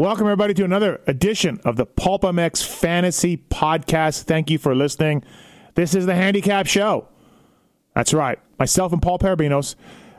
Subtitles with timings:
[0.00, 4.22] Welcome, everybody, to another edition of the PulpMX Fantasy Podcast.
[4.22, 5.22] Thank you for listening.
[5.74, 7.06] This is the Handicap Show.
[7.94, 8.38] That's right.
[8.58, 9.74] Myself and Paul Perebijnos.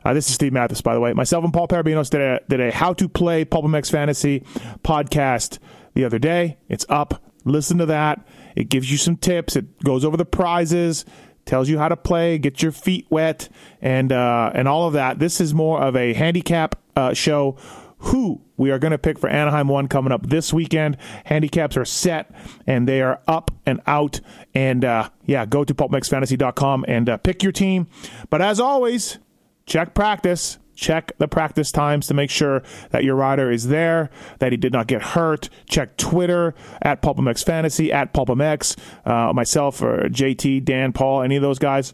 [0.05, 1.13] Uh, this is Steve Matthes, by the way.
[1.13, 4.41] Myself and Paul Perebijnos did a, did a How to Play PulpMX Fantasy
[4.83, 5.57] podcast
[5.95, 6.59] the other day.
[6.69, 7.19] It's up.
[7.43, 8.23] Listen to that.
[8.55, 9.55] It gives you some tips.
[9.55, 11.05] It goes over the prizes,
[11.45, 13.49] tells you how to play, get your feet wet,
[13.81, 15.17] and uh, and all of that.
[15.17, 17.57] This is more of a handicap uh, show
[18.01, 20.97] who we are going to pick for Anaheim 1 coming up this weekend.
[21.25, 22.31] Handicaps are set
[22.65, 24.19] and they are up and out.
[24.53, 27.87] And uh, yeah, go to pulpmxfantasy.com and uh, pick your team.
[28.29, 29.19] But as always,
[29.65, 30.57] check practice.
[30.73, 34.09] Check the practice times to make sure that your rider is there,
[34.39, 35.47] that he did not get hurt.
[35.69, 41.43] Check Twitter at PulpMX Fantasy, at PulpMX, uh, myself or JT, Dan, Paul, any of
[41.43, 41.93] those guys.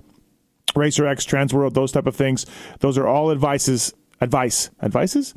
[0.74, 2.46] Racer X, Transworld, those type of things.
[2.80, 5.34] Those are all advices, advice, advices?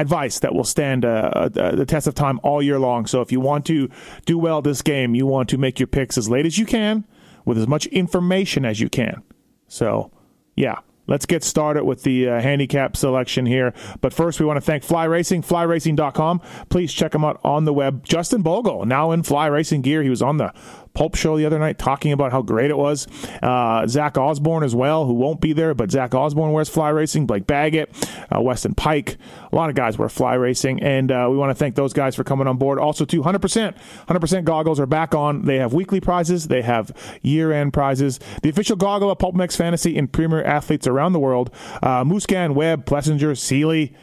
[0.00, 3.06] Advice that will stand uh, uh, the test of time all year long.
[3.06, 3.88] So if you want to
[4.24, 7.04] do well this game, you want to make your picks as late as you can
[7.44, 9.22] with as much information as you can.
[9.68, 10.10] So,
[10.56, 10.80] yeah.
[11.06, 13.74] Let's get started with the uh, handicap selection here.
[14.00, 16.40] But first, we want to thank Fly Racing, flyracing.com.
[16.68, 18.04] Please check them out on the web.
[18.04, 20.04] Justin Bogle, now in Fly Racing gear.
[20.04, 20.54] He was on the
[20.94, 23.06] Pulp Show the other night talking about how great it was.
[23.42, 27.26] Uh, Zach Osborne as well, who won't be there, but Zach Osborne wears Fly Racing.
[27.26, 27.90] Blake Baggett,
[28.34, 29.16] uh, Weston Peick,
[29.50, 32.14] a lot of guys wear Fly Racing, and uh, we want to thank those guys
[32.14, 32.78] for coming on board.
[32.78, 33.74] Also, too, 100%,
[34.08, 35.44] 100% goggles are back on.
[35.44, 38.20] They have weekly prizes, they have year-end prizes.
[38.42, 41.50] The official goggle of Pulp PulpMX Fantasy and premier athletes around the world:
[41.82, 43.94] uh, Musquin, Webb, Plessinger, Seely.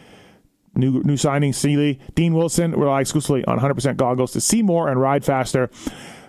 [0.76, 5.02] New, new signing, Seely, Dean Wilson rely exclusively on 100% goggles to see more and
[5.02, 5.72] ride faster.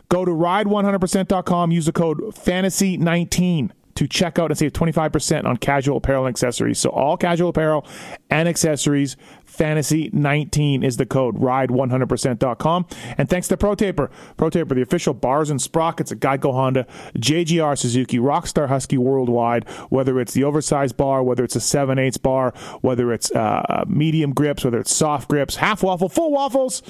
[0.08, 5.96] Go to ride100%.com, use the code FANTASY19 to check out and save 25% on casual
[5.96, 6.78] apparel and accessories.
[6.78, 7.84] So all casual apparel
[8.30, 11.36] and accessories, Fantasy 19 is the code.
[11.36, 12.86] Ride100%.com.
[13.18, 14.08] And thanks to Pro Taper.
[14.36, 16.86] Pro Taper, the official bars and sprockets at Geico Honda,
[17.16, 22.22] JGR Suzuki, Rockstar Husky worldwide, whether it's the oversized bar, whether it's a 7 8
[22.22, 26.82] bar, whether it's uh, medium grips, whether it's soft grips, half waffle, full waffles,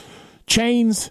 [0.47, 1.11] chains,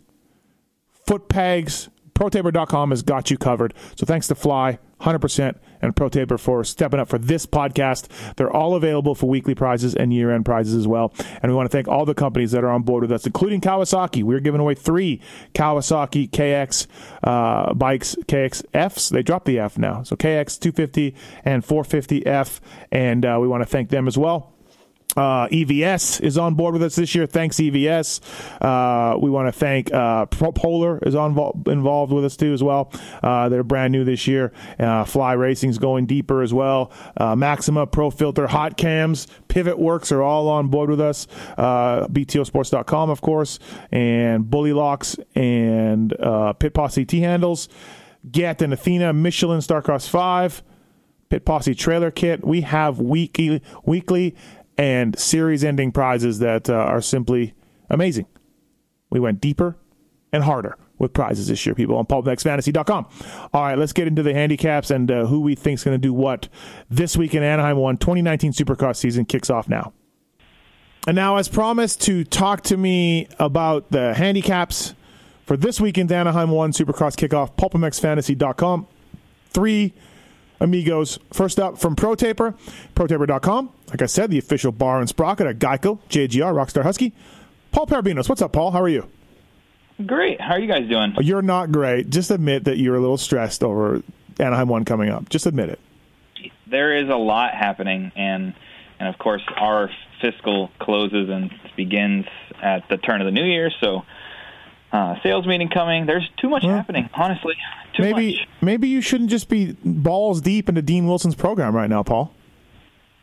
[1.07, 3.75] foot pegs, ProTaper.com has got you covered.
[3.95, 8.07] So thanks to Fly, 100%, and ProTaper for stepping up for this podcast.
[8.35, 11.13] They're all available for weekly prizes and year end prizes as well.
[11.43, 13.61] And we want to thank all the companies that are on board with us, including
[13.61, 14.23] Kawasaki.
[14.23, 15.21] We're giving away three
[15.53, 16.87] Kawasaki KX
[17.23, 19.11] uh, bikes, KXFs.
[19.11, 20.01] They dropped the F now.
[20.01, 21.13] So KX 250
[21.45, 22.61] and 450F.
[22.91, 24.56] And uh, we want to thank them as well.
[25.15, 27.25] Uh, EVS is on board with us this year.
[27.25, 28.21] Thanks, EVS.
[28.61, 31.31] Uh, we want to thank uh, Polar is on
[31.65, 32.91] involved with us too as well.
[33.23, 34.51] Uh, they're brand new this year.
[34.77, 36.91] Uh, Fly Racing's going deeper as well.
[37.15, 41.25] Uh, Maxima, Pro Filter, Hot Cams, Pivot Works are all on board with us.
[41.57, 43.57] BTOsports.com, of course,
[43.91, 46.13] and Bully Locks and
[46.59, 47.69] Pit Posse T handles.
[48.29, 50.61] Get and Athena, Michelin Starcross 5.
[51.29, 52.45] Pit Posse trailer kit.
[52.45, 54.35] We have weekly weekly
[54.77, 57.53] and series ending prizes that uh, are simply
[57.89, 58.27] amazing.
[59.09, 59.77] We went deeper
[60.31, 63.07] and harder with prizes this year, people, on pulpmxfantasy.com.
[63.53, 66.01] All right, let's get into the handicaps and uh, who we think is going to
[66.01, 66.49] do what
[66.89, 67.97] this week in Anaheim 1.
[67.97, 69.93] 2019 Supercross season kicks off now.
[71.07, 74.93] And now, as promised, to talk to me about the handicaps
[75.45, 78.87] for this weekend Anaheim 1 Supercross kickoff, pulpmxfantasy.com.
[79.49, 79.93] Three
[80.59, 81.19] amigos.
[81.31, 82.55] First up from ProTaper,
[82.95, 83.69] ProTaper.com.
[83.89, 87.13] Like I said, the official bar and sprocket at Geico, JGR, Rockstar Husky.
[87.71, 88.29] Paul Perebijnos.
[88.29, 88.71] What's up, Paul?
[88.71, 89.07] How are you?
[90.05, 90.39] Great.
[90.39, 91.13] How are you guys doing?
[91.17, 92.09] Oh, you're not great.
[92.09, 94.03] Just admit that you're a little stressed over
[94.39, 95.29] Anaheim 1 coming up.
[95.29, 95.79] Just admit it.
[96.67, 98.53] There is a lot happening, and
[98.99, 99.89] and of course our
[100.21, 102.25] fiscal closes and begins
[102.61, 103.71] at the turn of the new year.
[103.79, 104.03] So
[104.97, 106.05] uh, sales meeting coming.
[106.05, 107.55] There's too much well, happening, honestly.
[107.95, 108.47] Too maybe much.
[108.61, 112.33] maybe you shouldn't just be balls deep into Dean Wilson's program right now, Paul.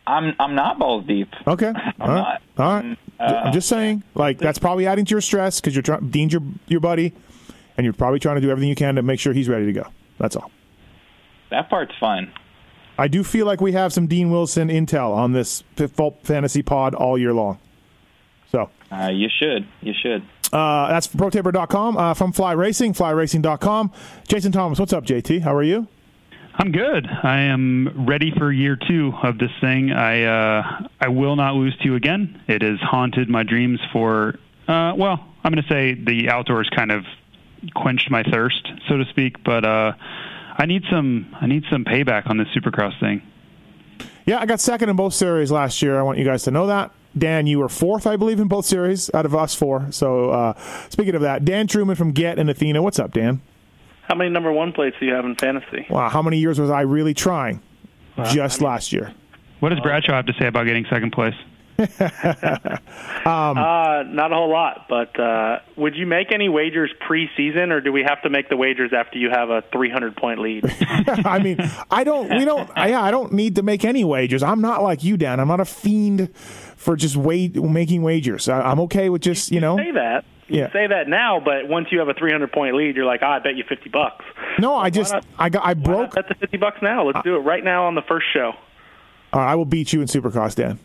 [0.07, 1.29] I'm I'm not balls deep.
[1.47, 2.41] Okay, I'm all right.
[2.57, 2.65] Not.
[2.65, 2.99] All right.
[3.19, 6.33] Uh, I'm just saying, like that's probably adding to your stress because you're try- Dean's
[6.33, 7.13] your your buddy,
[7.77, 9.73] and you're probably trying to do everything you can to make sure he's ready to
[9.73, 9.87] go.
[10.19, 10.51] That's all.
[11.51, 12.33] That part's fine.
[12.97, 15.65] I do feel like we have some Dean Wilson intel on this
[16.23, 17.59] fantasy pod all year long.
[18.53, 20.25] So uh, you should, you should.
[20.55, 21.97] Uh, that's ProTaper.com.
[21.97, 23.93] Uh, from Fly Racing, FlyRacing.com.
[24.29, 25.43] Jason Thomas, what's up, JT?
[25.43, 25.89] How are you?
[26.57, 27.09] I'm good.
[27.09, 29.91] I am ready for year two of this thing.
[29.91, 32.41] I uh, I will not lose to you again.
[32.47, 36.93] It has haunted my dreams for uh, well, I'm going to say the outdoors kind
[36.93, 37.05] of
[37.75, 39.43] quenched my thirst, so to speak.
[39.43, 39.95] But uh,
[40.57, 43.23] I need some I need some payback on this Supercross thing.
[44.25, 45.99] Yeah, I got second in both series last year.
[45.99, 46.93] I want you guys to know that.
[47.17, 49.91] Dan, you were fourth, I believe, in both series out of us four.
[49.93, 50.55] So uh,
[50.89, 52.83] speaking of that, Dan Truman from Get and Athena.
[52.83, 53.41] What's up, Dan?
[54.09, 55.87] How many number one plates do you have in fantasy?
[55.89, 57.63] Wow, how many years was I really trying?
[58.33, 59.15] Just I mean, last year.
[59.61, 61.35] What does Bradshaw have to say about getting second place?
[63.27, 67.81] um, uh, not a whole lot, but uh, would you make any wagers preseason, or
[67.81, 70.65] do we have to make the wagers after you have a 300 point lead?
[71.25, 71.59] I mean,
[71.91, 72.29] I don't.
[72.31, 72.71] We don't.
[72.77, 74.43] Yeah, I don't need to make any wagers.
[74.43, 75.41] I'm not like you, Dan.
[75.41, 78.49] I'm not a fiend for just wait making wagers.
[78.49, 80.25] I, am okay with just you, you know say that.
[80.47, 80.73] You yeah.
[80.73, 83.39] say that now, but once you have a 300 point lead, you're like, oh, I
[83.39, 84.25] bet you 50 bucks.
[84.59, 86.15] No, I just not, I got I broke.
[86.15, 87.05] Bet the 50 bucks now.
[87.07, 88.53] Let's do it right now on the first show.
[89.33, 90.79] All right, I will beat you in Supercross, Dan.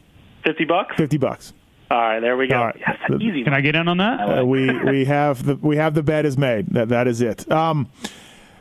[0.43, 0.95] 50 bucks.
[0.95, 1.53] 50 bucks.
[1.91, 2.55] All right, there we go.
[2.61, 2.75] Right.
[2.79, 3.43] Yes, easy.
[3.43, 4.19] Can I get in on that?
[4.19, 6.67] Uh, we we have the we have the bet is made.
[6.67, 7.51] That that is it.
[7.51, 7.89] Um,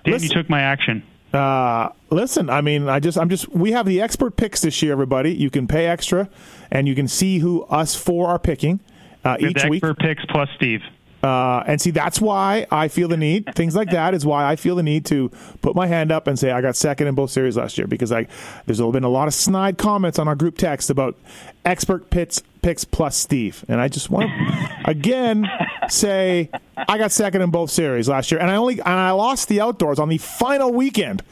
[0.05, 1.03] Dan, listen, you took my action.
[1.33, 4.93] Uh, listen, I mean, I just I'm just we have the expert picks this year.
[4.93, 6.31] Everybody, you can pay extra,
[6.71, 8.81] and you can see who us four are picking
[9.27, 9.85] uh, each the week.
[9.85, 10.81] Expert picks plus Steve.
[11.23, 13.55] Uh, and see, that's why I feel the need.
[13.55, 15.31] Things like that is why I feel the need to
[15.63, 18.13] put my hand up and say I got second in both series last year because
[18.13, 18.29] I
[18.67, 21.17] there's been a lot of snide comments on our group text about
[21.65, 25.49] expert pits picks plus Steve, and I just want to again
[25.89, 29.49] say I got second in both series last year, and I only and I lost
[29.49, 31.23] the outdoors on the final weekend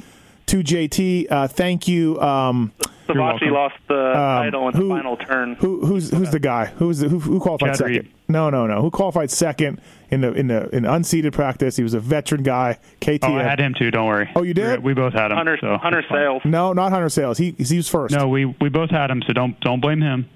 [0.47, 1.31] to JT.
[1.31, 2.21] Uh, thank you.
[2.21, 2.73] Um,
[3.07, 5.55] Savatgy lost the um, title in who, the final turn.
[5.57, 6.67] Who, who's who's the guy?
[6.67, 7.93] Who's the, who, who qualified Chad second?
[7.93, 8.13] Reed.
[8.29, 8.83] No, no, no.
[8.83, 9.81] Who qualified second
[10.11, 11.77] in the in the in unseeded practice?
[11.77, 12.79] He was a veteran guy.
[13.01, 13.21] KT.
[13.23, 13.91] Oh, I had him too.
[13.91, 14.31] Don't worry.
[14.35, 14.83] Oh, you did?
[14.83, 15.37] We both had him.
[15.37, 16.43] Hunter, so Hunter Sayles.
[16.45, 17.39] No, not Hunter Sayles.
[17.39, 18.15] He he was first.
[18.15, 19.23] No, we we both had him.
[19.27, 20.29] So don't don't blame him.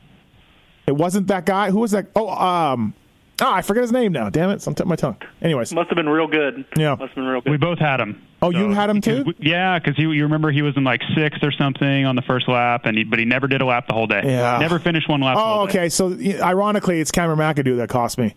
[0.87, 1.71] It wasn't that guy.
[1.71, 2.07] Who was that?
[2.17, 2.95] Oh, um,
[3.41, 4.31] oh, I forget his name now.
[4.31, 5.17] Damn it, I'm my tongue.
[5.43, 6.65] Anyways, must have been real good.
[6.77, 7.51] Yeah, must have been real good.
[7.51, 8.27] We both had him.
[8.43, 9.35] Oh, so, you had him too?
[9.39, 12.83] Yeah, because you remember he was in like sixth or something on the first lap,
[12.85, 14.23] and he, but he never did a lap the whole day.
[14.25, 15.37] Yeah, never finished one lap.
[15.39, 15.85] Oh, okay.
[15.85, 15.89] Day.
[15.89, 18.35] So ironically, it's Cameron McAdoo that cost me.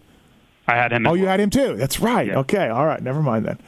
[0.67, 1.05] I had him.
[1.05, 1.17] Oh, well.
[1.17, 1.75] you had him too.
[1.75, 2.27] That's right.
[2.27, 2.39] Yeah.
[2.39, 2.69] Okay.
[2.69, 3.01] All right.
[3.01, 3.59] Never mind then.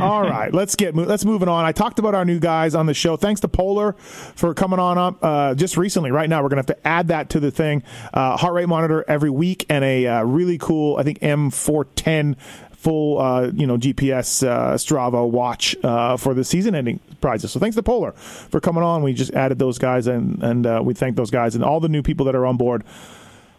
[0.00, 1.64] All right, let's get let's moving on.
[1.64, 3.16] I talked about our new guys on the show.
[3.16, 6.10] Thanks to Polar for coming on up uh, just recently.
[6.10, 7.82] Right now, we're to have to add that to the thing.
[8.12, 12.36] Uh, heart rate monitor every week and a uh, really cool, I think M410
[12.86, 17.50] full uh, you know GPS uh, Strava watch uh, for the season ending prizes.
[17.50, 19.02] So thanks to Polar for coming on.
[19.02, 21.88] We just added those guys and and uh, we thank those guys and all the
[21.88, 22.84] new people that are on board.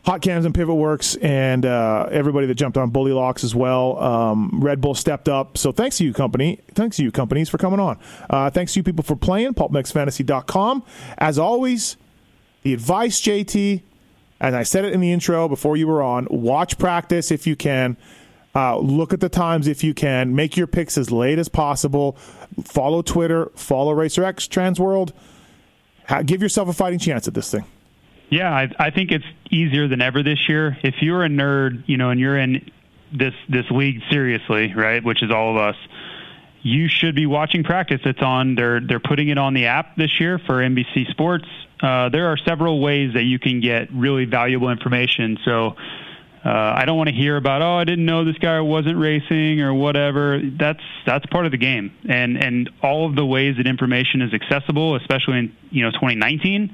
[0.06, 4.02] Hot Cams and Pivot Works and uh, everybody that jumped on Bully Locks as well.
[4.02, 5.58] Um, Red Bull stepped up.
[5.58, 6.60] So thanks to you, company.
[6.74, 8.00] Thanks to you, companies, for coming on.
[8.30, 9.54] Uh, thanks to you people for playing.
[9.54, 10.84] PulpMXFantasy.com.
[11.18, 11.98] As always,
[12.64, 13.82] the advice, JT,
[14.40, 17.56] and I said it in the intro before you were on, watch practice if you
[17.56, 17.98] can.
[18.56, 20.36] Uh, look at the times if you can.
[20.36, 22.14] Make your picks as late as possible.
[22.64, 23.52] Follow Twitter.
[23.56, 25.12] Follow RacerX Transworld.
[26.26, 27.66] give yourself a fighting chance at this thing.
[28.30, 30.78] Yeah, I, I think it's easier than ever this year.
[30.84, 32.70] If you're a nerd, you know, and you're in
[33.12, 35.76] this this league seriously, right, which is all of us,
[36.62, 38.02] you should be watching practice.
[38.04, 38.56] It's on.
[38.56, 41.46] They're they're putting it on the app this year for NBC Sports.
[41.82, 45.38] Uh, there are several ways that you can get really valuable information.
[45.44, 45.76] So.
[46.46, 49.60] Uh, I don't want to hear about oh I didn't know this guy wasn't racing
[49.60, 50.40] or whatever.
[50.42, 54.34] That's that's part of the game, and and all of the ways that information is
[54.34, 56.74] accessible, especially in you know 2019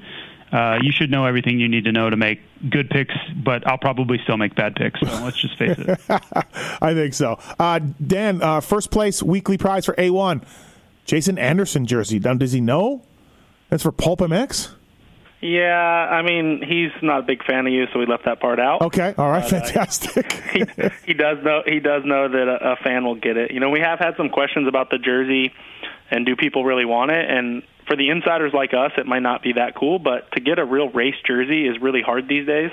[0.54, 2.40] uh, you should know everything you need to know to make
[2.70, 5.00] good picks, but I'll probably still make bad picks.
[5.00, 6.00] So let's just face it.
[6.80, 7.40] I think so.
[7.58, 10.44] Uh, Dan, uh, first place weekly prize for A1.
[11.06, 12.20] Jason Anderson jersey.
[12.20, 13.02] Does he know?
[13.68, 14.70] That's for Pulp MX?
[15.40, 18.58] Yeah, I mean he's not a big fan of you, so we left that part
[18.58, 18.80] out.
[18.80, 20.34] Okay, all right, but, fantastic.
[20.34, 23.50] Uh, he, he, does know he does know that a, a fan will get it.
[23.50, 25.52] You know, we have had some questions about the jersey,
[26.10, 27.30] and do people really want it?
[27.30, 30.58] And for the insiders like us, it might not be that cool, but to get
[30.58, 32.70] a real race jersey is really hard these days.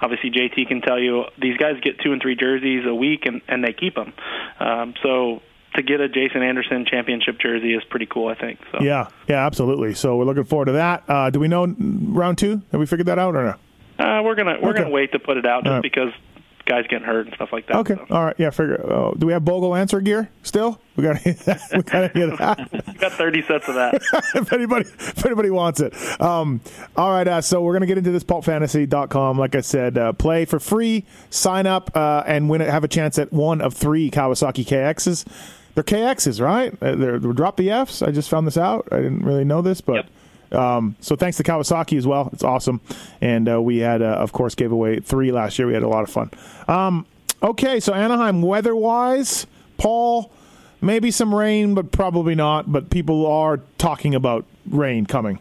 [0.00, 3.42] Obviously, JT can tell you these guys get two and three jerseys a week, and
[3.48, 4.12] and they keep them.
[4.58, 5.42] Um, so
[5.74, 8.60] to get a Jason Anderson championship jersey is pretty cool, I think.
[8.72, 8.78] So.
[8.80, 9.94] Yeah, yeah, absolutely.
[9.94, 11.04] So we're looking forward to that.
[11.08, 12.62] Uh, do we know round two?
[12.70, 14.04] Have we figured that out or no?
[14.04, 14.80] Uh, we're gonna we're okay.
[14.80, 15.82] gonna wait to put it out just right.
[15.82, 16.12] because
[16.66, 17.76] guys getting hurt and stuff like that.
[17.76, 18.06] Okay, so.
[18.10, 18.50] all right, yeah.
[18.50, 18.80] Figure.
[18.84, 20.80] Oh, do we have Bogle answer gear still?
[20.96, 21.24] We got.
[21.24, 22.68] we got to get that.
[22.86, 23.94] we got thirty sets of that.
[24.34, 25.94] if anybody, if anybody wants it.
[26.20, 26.60] Um,
[26.96, 27.26] all right.
[27.26, 29.38] Uh, so we're gonna get into this pulpfantasy.com.
[29.38, 31.04] Like I said, uh, play for free.
[31.30, 32.68] Sign up uh, and win it.
[32.68, 35.26] Have a chance at one of three Kawasaki KXs.
[35.74, 36.72] They're KXs, right?
[36.80, 38.00] Uh, they're, they're drop the Fs.
[38.02, 38.86] I just found this out.
[38.92, 39.94] I didn't really know this, but.
[39.96, 40.06] Yep.
[40.52, 42.30] Um, so thanks to Kawasaki as well.
[42.32, 42.80] It's awesome.
[43.20, 45.68] And uh, we had, uh, of course, gave away three last year.
[45.68, 46.30] We had a lot of fun.
[46.68, 47.06] Um,
[47.42, 49.46] okay, so Anaheim weather wise,
[49.78, 50.30] Paul,
[50.80, 52.70] maybe some rain, but probably not.
[52.70, 55.38] But people are talking about rain coming.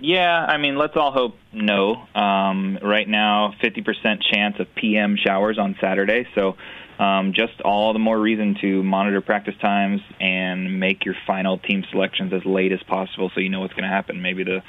[0.00, 2.06] Yeah, I mean, let's all hope no.
[2.14, 6.56] Um, right now, 50% chance of PM showers on Saturday, so
[6.98, 11.84] um, just all the more reason to monitor practice times and make your final team
[11.90, 14.20] selections as late as possible, so you know what's going to happen.
[14.22, 14.62] Maybe the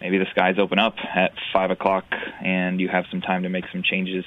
[0.00, 2.04] maybe the skies open up at five o'clock,
[2.42, 4.24] and you have some time to make some changes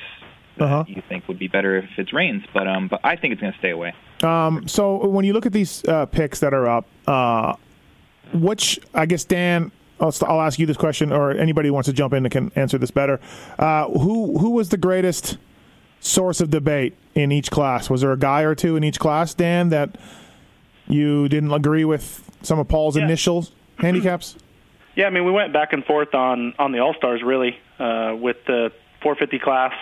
[0.57, 0.83] that Uh-huh.
[0.87, 2.43] you think would be better if it rains.
[2.53, 3.93] But um, but I think it's going to stay away.
[4.23, 7.53] Um, so when you look at these uh, picks that are up, uh,
[8.33, 11.93] which I guess Dan, I'll, I'll ask you this question, or anybody who wants to
[11.93, 13.19] jump in and can answer this better.
[13.57, 15.37] Uh, who who was the greatest
[15.99, 17.89] source of debate in each class?
[17.89, 19.97] Was there a guy or two in each class, Dan, that
[20.87, 23.03] you didn't agree with some of Paul's Yeah.
[23.05, 23.47] initial
[23.79, 24.35] handicaps?
[24.95, 28.15] Yeah, I mean, we went back and forth on on the All Stars really, uh,
[28.19, 29.73] with the 450 class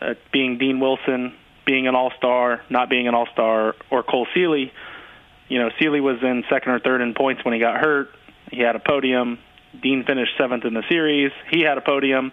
[0.00, 1.34] uh, being Dean Wilson
[1.66, 4.70] being an All Star, not being an All Star, or Cole Seely.
[5.48, 8.10] You know, Seely was in second or third in points when he got hurt.
[8.50, 9.38] He had a podium.
[9.82, 11.32] Dean finished seventh in the series.
[11.50, 12.32] He had a podium,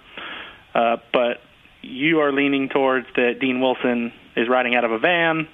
[0.75, 1.42] uh, but
[1.82, 5.48] you are leaning towards that Dean Wilson is riding out of a van.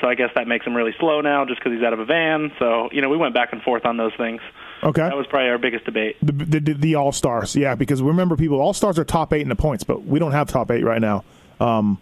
[0.00, 2.04] So I guess that makes him really slow now, just because he's out of a
[2.04, 2.52] van.
[2.58, 4.40] So you know, we went back and forth on those things.
[4.82, 5.02] Okay.
[5.02, 6.16] That was probably our biggest debate.
[6.20, 9.40] The, the, the, the All Stars, yeah, because remember, people, All Stars are top eight
[9.40, 11.24] in the points, but we don't have top eight right now.
[11.60, 11.98] Um,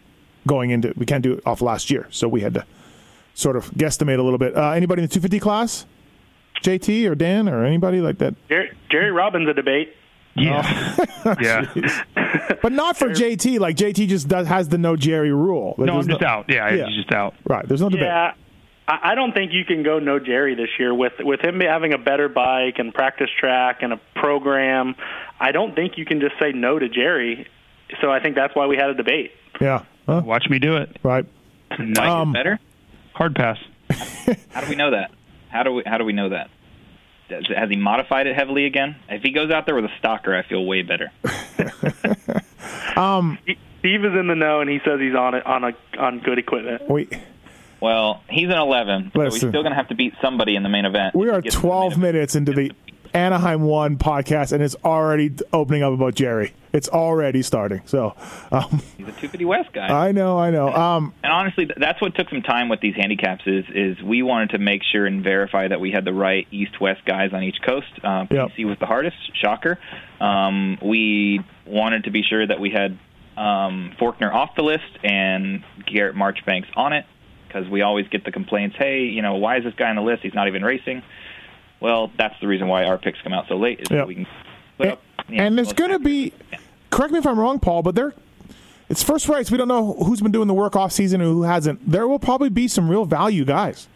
[0.46, 2.66] going into, we can't do it off last year, so we had to
[3.34, 4.56] sort of guesstimate a little bit.
[4.56, 5.86] Uh, anybody in the 250 class?
[6.62, 8.34] JT or Dan or anybody like that?
[8.48, 9.94] Jerry, Jerry Robin a debate.
[10.34, 10.96] Yeah.
[11.40, 12.04] yeah.
[12.62, 13.58] But not for JT.
[13.58, 15.74] Like JT just does, has the no Jerry rule.
[15.78, 16.46] No, I'm There's just out.
[16.48, 16.86] Yeah, Yeah.
[16.86, 17.34] he's just out.
[17.44, 17.66] Right.
[17.66, 18.04] There's no debate.
[18.06, 18.34] Yeah,
[18.86, 21.92] I, I don't think you can go no Jerry this year with with him having
[21.92, 24.94] a better bike and practice track and a program.
[25.40, 27.48] I don't think you can just say no to Jerry.
[28.00, 29.32] So I think that's why we had a debate.
[29.60, 29.84] Yeah.
[30.06, 30.22] Huh?
[30.24, 30.96] Watch me do it.
[31.02, 31.26] Right.
[31.78, 32.58] Mike Um, better.
[33.14, 33.58] Hard pass.
[34.52, 35.10] How do we know that?
[35.48, 36.48] How do we how do we know that?
[37.28, 38.96] Does, has he modified it heavily again?
[39.08, 41.10] If he goes out there with a stalker, I feel way better.
[42.96, 45.72] Um, he- Steve is in the know, and he says he's on it on a
[45.98, 46.88] on good equipment.
[46.88, 47.08] We
[47.80, 49.48] Well, he's an 11, so he's Listen.
[49.48, 51.14] still going to have to beat somebody in the main event.
[51.16, 52.70] we are gets to the 12 minutes into the
[53.14, 56.52] Anaheim One podcast, and it's already opening up about Jerry.
[56.72, 57.82] It's already starting.
[57.84, 58.14] So
[58.50, 59.88] um, He's a 250 West guy.
[60.08, 60.68] I know, I know.
[60.72, 63.42] Um, and honestly, that's what took some time with these handicaps.
[63.46, 67.04] Is is we wanted to make sure and verify that we had the right East-West
[67.04, 67.88] guys on each coast.
[68.02, 68.50] Uh, Yep.
[68.56, 69.78] PC was the hardest, shocker.
[70.20, 72.98] Um, we wanted to be sure that we had
[73.36, 77.04] um, Forkner off the list and Garrett Marchbanks on it
[77.48, 78.76] because we always get the complaints.
[78.78, 80.22] Hey, you know, why is this guy on the list?
[80.22, 81.02] He's not even racing.
[81.82, 83.80] Well, that's the reason why our picks come out so late.
[83.80, 84.06] Is so Yep.
[84.06, 84.26] we can
[84.78, 85.02] put and, up.
[85.28, 86.32] you know, and there's going to be,
[86.90, 88.14] correct me if I'm wrong, Paul, but there,
[88.88, 89.50] it's first race.
[89.50, 91.90] We don't know who's been doing the work off season and who hasn't.
[91.90, 93.88] There will probably be some real value guys.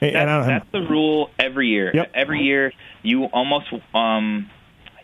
[0.00, 1.90] And- and I That's, that's the rule every year.
[1.94, 2.10] Yep.
[2.14, 4.48] Every year, you almost um,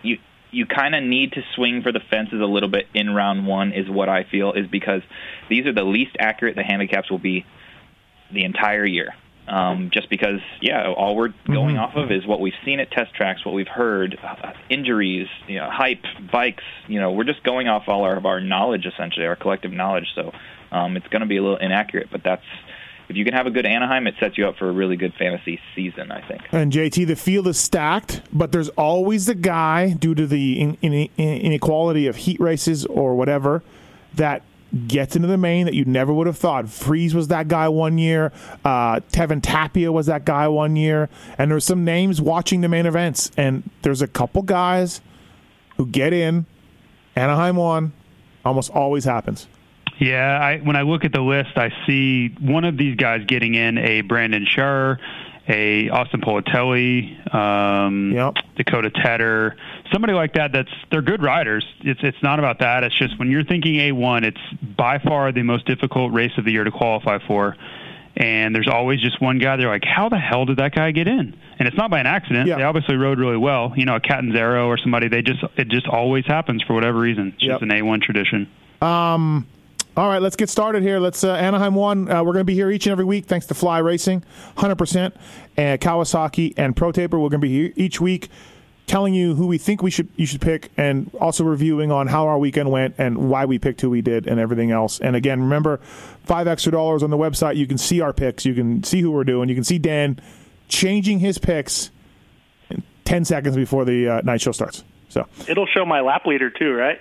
[0.03, 0.19] you
[0.53, 3.73] you kind of need to swing for the fences a little bit in round one.
[3.73, 5.03] Is what I feel is because
[5.49, 7.45] these are the least accurate the handicaps will be
[8.33, 9.15] the entire year.
[9.47, 13.15] Um, just because, yeah, all we're going off of is what we've seen at test
[13.15, 16.65] tracks, what we've heard, uh, injuries, you know, hype, bikes.
[16.89, 20.07] You know, we're just going off all our, of our knowledge, essentially, our collective knowledge.
[20.15, 20.33] So
[20.73, 22.45] um, it's going to be a little inaccurate, but that's
[23.09, 25.13] if you can have a good Anaheim, it sets you up for a really good
[25.15, 26.11] fantasy season.
[26.11, 26.43] I think.
[26.53, 30.79] And JT, the field is stacked, but there's always the guy, due to the in,
[30.81, 33.63] in, in- inequality of heat races or whatever,
[34.15, 34.43] that
[34.87, 36.69] gets into the main that you never would have thought.
[36.69, 38.33] Friese was that guy one year.
[38.65, 41.09] Uh, Tevin Tapia was that guy one year.
[41.39, 45.01] And there's some names watching the main events, and there's a couple guys
[45.77, 46.47] who get in.
[47.17, 47.93] Anaheim one
[48.45, 49.47] almost always happens.
[50.01, 53.55] Yeah, I, when I look at the list, I see one of these guys getting
[53.55, 54.99] in a Brandon Scher,
[55.49, 58.35] a Austin Politelli, um, Yep.
[58.57, 59.57] Dakota Tedder,
[59.93, 60.53] somebody like that.
[60.53, 61.67] That's they're good riders.
[61.83, 62.83] It's it's not about that.
[62.85, 64.41] It's just when you're thinking A1, it's
[64.77, 67.57] by far the most difficult race of the year to qualify for.
[68.17, 69.57] And there's always just one guy.
[69.57, 71.35] They're like, how the hell did that guy get in?
[71.59, 72.47] And it's not by an accident.
[72.47, 72.57] Yeah.
[72.57, 73.73] They obviously rode really well.
[73.77, 75.09] You know, a Catanzaro or somebody.
[75.09, 77.33] They just it just always happens for whatever reason.
[77.35, 77.61] It's Yep.
[77.61, 78.47] just an A1 tradition.
[79.97, 80.99] All right, let's get started here.
[80.99, 82.11] Let's uh, Anaheim one.
[82.11, 84.25] Uh, we're going to be here each and every week, thanks to Fly Racing,
[84.57, 85.15] hundred percent,
[85.57, 87.17] and Kawasaki and Pro Taper.
[87.17, 88.29] We're going to be here each week,
[88.89, 92.27] telling you who we think we should you should pick, and also reviewing on how
[92.27, 94.99] our weekend went and why we picked who we did and everything else.
[94.99, 95.77] And again, remember,
[96.25, 97.55] five extra dollars on the website.
[97.55, 98.45] You can see our picks.
[98.45, 99.49] You can see who we're doing.
[99.49, 100.21] You can see Dan
[100.67, 101.93] changing his picks
[103.05, 104.83] ten seconds before the uh, night show starts.
[105.09, 107.01] So It'll show my lap leader too, right?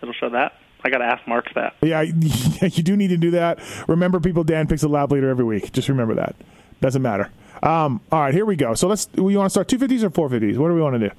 [0.00, 0.52] It'll show that.
[0.84, 1.74] I got to ask Mark that.
[1.82, 3.58] Yeah, you do need to do that.
[3.88, 5.72] Remember, people, Dan picks a lab leader every week.
[5.72, 6.36] Just remember that.
[6.80, 7.30] Doesn't matter.
[7.62, 8.74] Um, all right, here we go.
[8.74, 9.08] So let's.
[9.14, 10.58] We want to start two fifties or four fifties?
[10.58, 11.14] What do we want to do?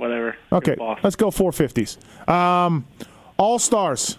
[0.00, 0.36] whatever.
[0.52, 2.28] Okay, let's go 450s.
[2.28, 2.86] Um,
[3.36, 4.18] all stars.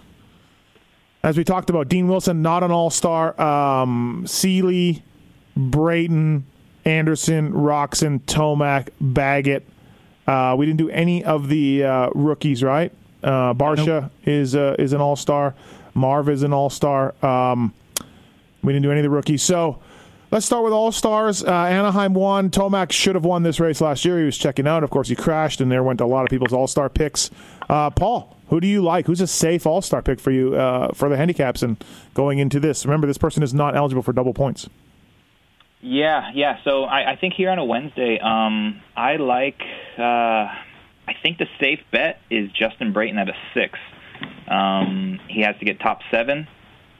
[1.22, 3.40] As we talked about, Dean Wilson not an all star.
[3.40, 5.04] Um, Seely,
[5.56, 6.44] Brayton,
[6.84, 9.66] Anderson, Roczen, Tomac, Baggett.
[10.26, 12.92] Uh, we didn't do any of the uh, rookies, right?
[13.22, 14.10] Uh, Barcia nope.
[14.24, 15.54] is uh, is an all star.
[15.94, 17.14] Marv is an all star.
[17.24, 17.74] Um,
[18.62, 19.42] we didn't do any of the rookies.
[19.42, 19.78] So
[20.30, 21.44] let's start with all stars.
[21.44, 22.50] Uh, Anaheim won.
[22.50, 24.18] Tomac should have won this race last year.
[24.18, 24.82] He was checking out.
[24.82, 27.30] Of course, he crashed, and there went a lot of people's all star picks.
[27.68, 29.06] Uh, Paul, who do you like?
[29.06, 31.82] Who's a safe all star pick for you uh, for the handicaps and
[32.14, 32.84] going into this?
[32.84, 34.68] Remember, this person is not eligible for double points.
[35.80, 36.58] Yeah, yeah.
[36.62, 39.60] So I, I think here on a Wednesday, um, I like.
[41.12, 43.78] I think the safe bet is Justin Brayton at a six.
[44.48, 46.48] Um, he has to get top seven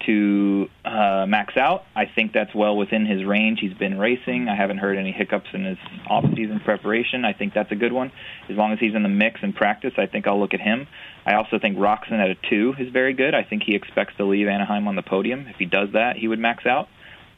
[0.07, 1.85] to uh, max out.
[1.95, 3.61] I think that's well within his range.
[3.61, 4.49] He's been racing.
[4.49, 5.79] I haven't heard any hiccups in his
[6.11, 7.25] off-season preparation.
[7.25, 8.11] I think that's a good one.
[8.51, 10.89] As long as he's in the mix and practice, I think I'll look at him.
[11.25, 13.35] I also think Roczen at a two is very good.
[13.35, 15.47] I think he expects to leave Anaheim on the podium.
[15.49, 16.89] If he does that, he would max out.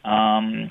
[0.05, 0.71] Um,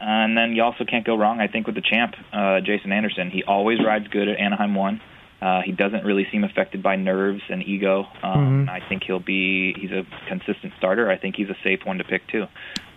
[0.00, 3.30] and then you also can't go wrong, I think, with the champ, uh, Jason Anderson.
[3.30, 5.00] He always rides good at Anaheim 1.
[5.40, 8.06] Uh, he doesn't really seem affected by nerves and ego.
[8.22, 8.70] Um, mm-hmm.
[8.70, 11.10] I think he'll be he's a consistent starter.
[11.10, 12.46] I think he's a safe one to pick too.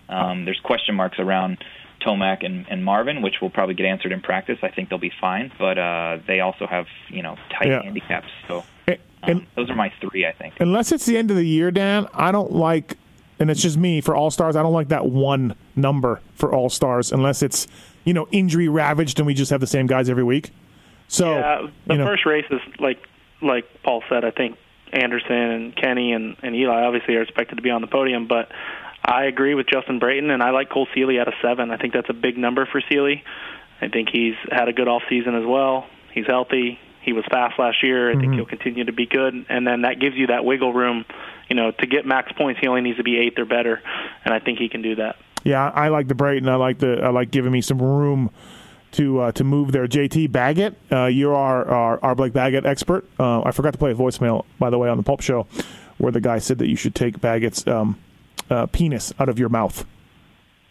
[0.09, 1.63] Um, there's question marks around
[2.01, 4.57] Tomac and, and Marvin, which will probably get answered in practice.
[4.63, 7.83] I think they'll be fine, but uh, they also have you know tight yeah.
[7.83, 8.27] handicaps.
[8.47, 8.63] So
[9.23, 10.55] um, and, those are my three, I think.
[10.59, 12.97] Unless it's the end of the year, Dan, I don't like,
[13.39, 14.55] and it's just me for All Stars.
[14.55, 17.67] I don't like that one number for All Stars unless it's
[18.03, 20.51] you know injury ravaged and we just have the same guys every week.
[21.11, 22.97] So yeah, the you know, first race is like
[23.41, 24.23] like Paul said.
[24.23, 24.57] I think
[24.93, 28.49] Anderson and Kenny and, and Eli obviously are expected to be on the podium, but
[29.03, 31.69] I agree with Justin Brayton, and I like Cole Seely at a seven.
[31.69, 33.23] I think that's a big number for Seely.
[33.81, 35.85] I think he's had a good off season as well.
[36.13, 36.79] He's healthy.
[37.01, 38.09] He was fast last year.
[38.09, 38.21] I mm-hmm.
[38.21, 41.03] think he'll continue to be good, and then that gives you that wiggle room.
[41.49, 43.81] You know, to get max points, he only needs to be eighth or better,
[44.23, 45.17] and I think he can do that.
[45.43, 46.47] Yeah, I like the Brayton.
[46.47, 48.29] I like the I like giving me some room
[48.93, 49.87] to uh, to move there.
[49.87, 53.05] JT Baggett, uh, you're our, our, our Blake Baggett expert.
[53.19, 55.47] Uh, I forgot to play a voicemail by the way on the Pulp Show,
[55.97, 57.99] where the guy said that you should take Baggett's um,
[58.49, 59.85] uh, penis out of your mouth.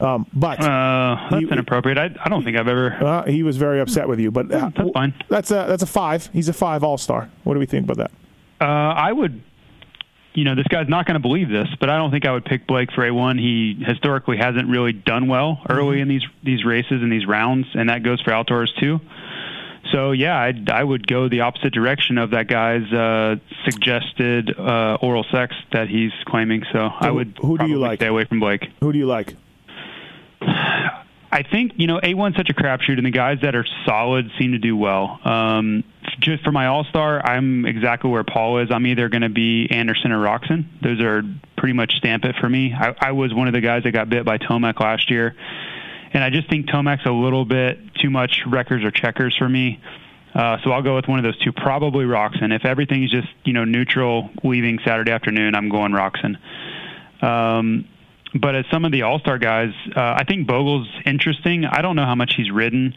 [0.00, 1.98] Um, but uh, that's he, inappropriate.
[1.98, 2.92] I, I don't think I've ever.
[3.04, 5.14] Uh, he was very upset with you, but that's fine.
[5.28, 6.30] That's a that's a five.
[6.32, 7.30] He's a five All Star.
[7.44, 8.10] What do we think about that?
[8.62, 9.42] I would
[10.34, 12.44] you know, this guy's not going to believe this, but I don't think I would
[12.44, 13.38] pick Blake for A1.
[13.38, 16.02] He historically hasn't really done well early mm-hmm.
[16.02, 19.00] in these these races and these rounds, and that goes for outdoors too.
[19.92, 24.98] So yeah, I'd, I would go the opposite direction of that guy's uh, suggested uh,
[25.00, 26.62] oral sex that he's claiming.
[26.72, 27.98] So I would who do you like?
[27.98, 28.68] Stay away from Blake.
[28.80, 29.34] Who do you like?
[31.32, 34.52] I think you know A1's such a crapshoot, and the guys that are solid seem
[34.52, 35.20] to do well.
[35.24, 35.84] Um,
[36.18, 38.70] just for my All Star, I'm exactly where Paul is.
[38.70, 40.64] I'm either going to be Anderson or Roczen.
[40.82, 41.22] Those are
[41.56, 42.74] pretty much stamp it for me.
[42.74, 45.36] I, I was one of the guys that got bit by Tomac last year,
[46.12, 49.80] and I just think Tomac's a little bit too much records or checkers for me.
[50.34, 52.54] Uh, so I'll go with one of those two, probably Roczen.
[52.54, 56.36] If everything's just you know neutral leaving Saturday afternoon, I'm going Roczen.
[57.22, 57.86] Um,
[58.34, 61.64] but as some of the All Star guys, uh, I think Bogle's interesting.
[61.64, 62.94] I don't know how much he's ridden,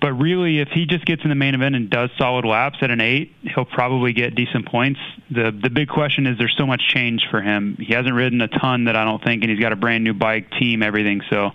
[0.00, 2.90] but really, if he just gets in the main event and does solid laps at
[2.90, 4.98] an eight, he'll probably get decent points.
[5.30, 7.76] the The big question is there's so much change for him.
[7.78, 10.14] He hasn't ridden a ton that I don't think, and he's got a brand new
[10.14, 11.20] bike, team, everything.
[11.28, 11.50] So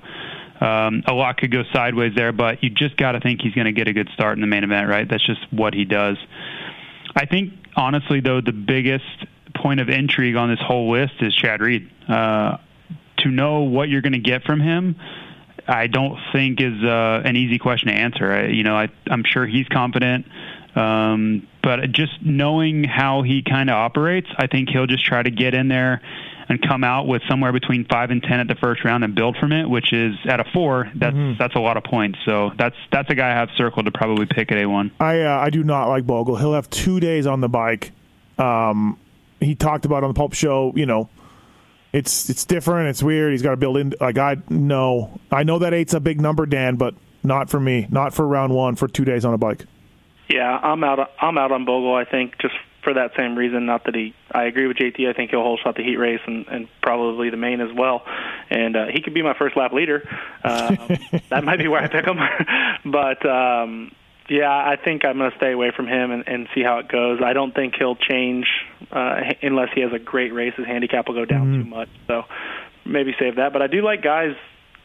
[0.62, 2.32] um, a lot could go sideways there.
[2.32, 4.48] But you just got to think he's going to get a good start in the
[4.48, 5.10] main event, right?
[5.10, 6.18] That's just what he does.
[7.16, 11.62] I think honestly, though, the biggest point of intrigue on this whole list is Chad
[11.62, 11.90] Reed.
[12.08, 12.58] Uh,
[13.26, 14.96] to know what you're going to get from him,
[15.68, 18.32] I don't think is uh, an easy question to answer.
[18.32, 20.26] I, you know, I, I'm sure he's confident,
[20.76, 25.32] um, but just knowing how he kind of operates, I think he'll just try to
[25.32, 26.02] get in there
[26.48, 29.36] and come out with somewhere between five and ten at the first round and build
[29.38, 30.92] from it, which is at a four.
[30.94, 31.40] That's mm-hmm.
[31.40, 32.20] that's a lot of points.
[32.26, 34.92] So that's that's a guy I have circled to probably pick at a one.
[35.00, 36.36] I uh, I do not like Bogle.
[36.36, 37.92] He'll have two days on the bike.
[38.38, 39.00] Um,
[39.40, 41.10] he talked about on the Pulp Show, you know,
[41.95, 42.89] it's it's different.
[42.89, 43.31] It's weird.
[43.31, 43.93] He's got to build in.
[44.01, 47.88] Like I no, I know that eight's a big number, Dan, but not for me.
[47.89, 49.65] Not for round one for two days on a bike.
[50.27, 51.10] Yeah, I'm out.
[51.21, 51.95] I'm out on Bogle.
[51.95, 52.53] I think just
[52.84, 53.65] for that same reason.
[53.65, 54.13] Not that he.
[54.29, 55.08] I agree with JT.
[55.10, 58.03] I think he'll hold shot the heat race and, and probably the main as well.
[58.49, 60.08] And uh, he could be my first lap leader.
[60.43, 60.75] Uh,
[61.29, 62.19] that might be where I pick him.
[62.91, 63.91] but um,
[64.27, 66.89] yeah, I think I'm going to stay away from him and, and see how it
[66.89, 67.21] goes.
[67.23, 68.47] I don't think he'll change
[68.92, 70.54] uh, unless he has a great race.
[70.56, 71.64] His handicap will go down mm-hmm.
[71.64, 71.90] too much.
[72.08, 72.24] So
[72.86, 73.54] maybe save that.
[73.54, 74.36] But I do like guys.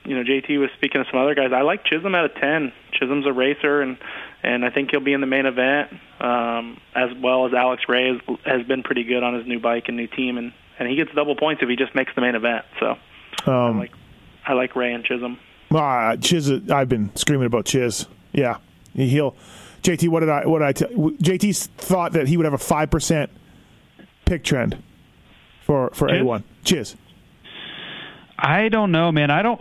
[0.05, 1.53] You know, JT was speaking of some other guys.
[1.53, 2.73] I like Chisholm out of ten.
[2.93, 3.99] Chisholm's a racer, and
[4.43, 8.09] and I think he'll be in the main event um, as well as Alex Ray
[8.09, 10.97] has, has been pretty good on his new bike and new team, and and he
[10.97, 12.65] gets double points if he just makes the main event.
[12.79, 12.97] So
[13.47, 13.93] Um, I like
[14.47, 15.39] I like Ray and Chisholm.
[15.71, 18.07] Uh, Chiz, I've been screaming about Chiz.
[18.33, 18.59] Yeah,
[18.95, 19.37] he'll.
[19.83, 20.47] JT, what did I?
[20.47, 20.73] What did I?
[20.73, 23.31] T- JT thought that he would have a five percent
[24.31, 24.83] pick trend
[25.67, 26.21] for for Chiz?
[26.21, 26.45] A one.
[26.65, 26.97] Chiz.
[28.39, 29.31] I don't know, man.
[29.31, 29.61] I don't.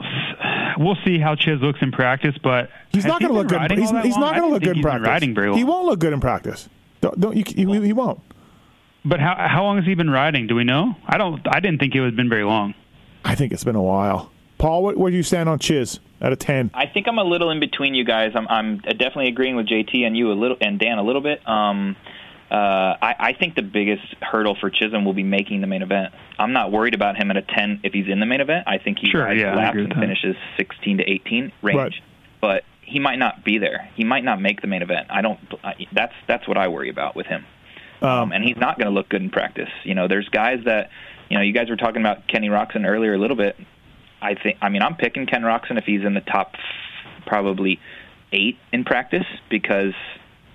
[0.78, 3.58] We'll see how Chiz looks in practice, but He's not going to look good.
[3.58, 4.22] riding He's, all that he's long?
[4.22, 5.08] not going to look good in practice.
[5.08, 6.70] Riding very He won't look good in practice.
[7.02, 7.44] Don't, don't you?
[7.46, 8.22] He, he won't.
[9.04, 10.48] But how how long has he been riding?
[10.48, 10.96] Do we know?
[11.08, 11.42] I don't.
[11.48, 12.74] I didn't think it had been very long.
[13.26, 14.32] I think it's been a while.
[14.58, 16.70] Paul, what, where do you stand on Chiz out of ten?
[16.74, 18.34] I think I'm a little in between you guys.
[18.36, 21.48] I'm, I'm definitely agreeing with JT and you a little, and Dan a little bit.
[21.48, 21.96] Um,
[22.52, 26.14] uh, I, I think the biggest hurdle for Chisholm will be making the main event.
[26.38, 28.68] I'm not worried about him at a 10 if he's in the main event.
[28.68, 31.78] I think he Sure, yeah, laps and finishes 16 to 18 range.
[31.78, 31.94] Right.
[32.42, 33.90] But he might not be there.
[33.96, 35.08] He might not make the main event.
[35.10, 35.40] I don't.
[35.64, 37.46] I, that's that's what I worry about with him.
[38.02, 39.70] Um, and he's not going to look good in practice.
[39.84, 40.90] You know, there's guys that,
[41.30, 43.58] you know, you guys were talking about Kenny Roczen earlier a little bit.
[44.22, 46.54] I think, I mean, I'm picking Ken Roczen if he's in the top
[47.26, 47.80] probably
[48.32, 49.94] eight in practice because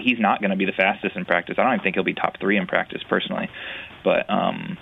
[0.05, 1.57] he's not going to be the fastest in practice.
[1.59, 3.49] I don't even think he'll be top three in practice personally,
[4.05, 4.79] but um,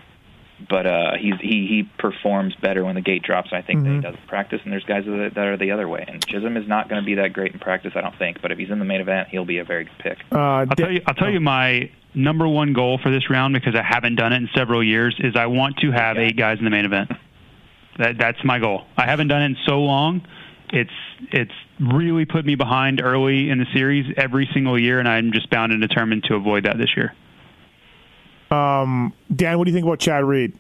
[0.68, 3.50] but uh, he's he he performs better when the gate drops.
[3.52, 4.60] I think than he does in practice.
[4.64, 6.04] And there's guys that that are the other way.
[6.06, 8.42] And Chisholm is not going to be that great in practice, I don't think.
[8.42, 10.18] But if he's in the main event, he'll be a very good pick.
[10.30, 11.00] Uh, I'll tell you.
[11.06, 14.36] I'll tell you my number one goal for this round because I haven't done it
[14.36, 15.16] in several years.
[15.18, 16.24] Is I want to have Yeah.
[16.24, 17.10] eight guys in the main event.
[17.98, 18.84] That that's my goal.
[18.96, 20.22] I haven't done it in so long.
[20.72, 20.90] It's
[21.30, 25.50] it's really put me behind early in the series every single year, and I'm just
[25.50, 27.14] bound and determined to avoid that this year.
[28.50, 30.54] Um, Dan, what do you think about Chad Reed?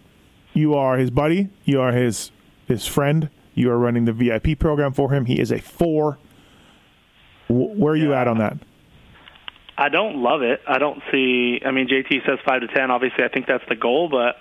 [0.54, 1.48] You are his buddy.
[1.64, 2.30] You are his
[2.66, 3.30] his friend.
[3.54, 5.24] You are running the VIP program for him.
[5.26, 6.18] He is a four.
[7.48, 8.20] W- where are you Yeah.
[8.22, 8.56] at on that?
[9.78, 10.60] I don't love it.
[10.68, 11.60] I don't see.
[11.64, 12.90] I mean, JT says five to ten.
[12.90, 14.36] Obviously, I think that's the goal, but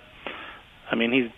[0.90, 1.30] I mean, he's.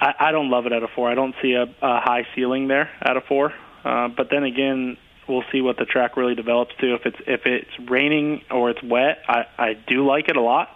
[0.00, 1.10] I, I don't love it at a four.
[1.10, 3.52] I don't see a, a high ceiling there at a four.
[3.84, 4.96] Uh, but then again,
[5.28, 6.94] we'll see what the track really develops to.
[6.94, 10.68] If it's if it's raining or it's wet, I I do like it a lot.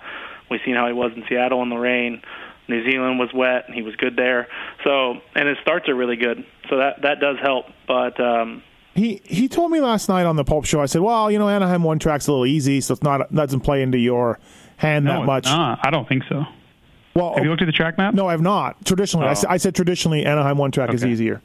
[0.51, 2.23] We've seen how he was in Seattle in the rain.
[2.69, 4.47] New Zealand was wet, and he was good there.
[4.85, 6.45] So, and his starts are really good.
[6.71, 7.67] So that that does help.
[7.89, 8.63] But um,
[8.95, 10.81] He he told me last night on the Pulp Show.
[10.81, 13.61] I said, "Well, you know, Anaheim one track's a little easy, so it's not doesn't
[13.61, 14.39] play into your
[14.77, 15.81] hand that much." it's not.
[15.85, 16.45] I don't think so.
[17.15, 18.15] Well, Have you looked at the track map?
[18.15, 18.85] no, I have not.
[18.87, 19.35] Traditionally, I, Oh.
[19.35, 21.43] said, I said traditionally Anaheim one track is easier.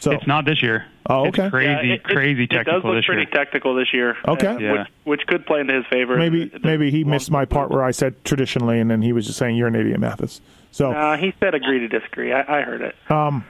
[0.00, 0.84] So It's not this year.
[1.08, 1.44] Oh, okay.
[1.44, 3.30] It's crazy, Yeah, it- it- crazy it, does look this pretty year.
[3.32, 4.16] technical this year.
[4.26, 4.46] Okay.
[4.48, 4.72] uh, Yeah.
[4.72, 6.16] which, which could play into his favor.
[6.16, 9.26] maybe The- maybe he missed my part where I said traditionally, and then he was
[9.26, 10.40] just saying you're an idiot, Matthes.
[10.72, 12.32] So Uh, he said agree to disagree.
[12.32, 12.96] I, I heard it.
[13.10, 13.44] um,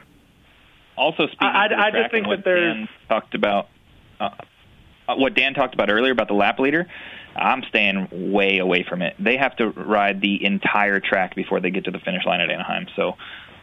[0.96, 3.68] Also, speaking I- I- to the I just think that there's- Dan talked about,
[4.20, 4.28] uh,
[5.16, 6.86] what Dan talked about earlier about the lap leader,
[7.36, 9.14] I'm staying way away from it.
[9.18, 12.50] They have to ride the entire track before they get to the finish line at
[12.50, 12.86] Anaheim.
[12.96, 13.16] So,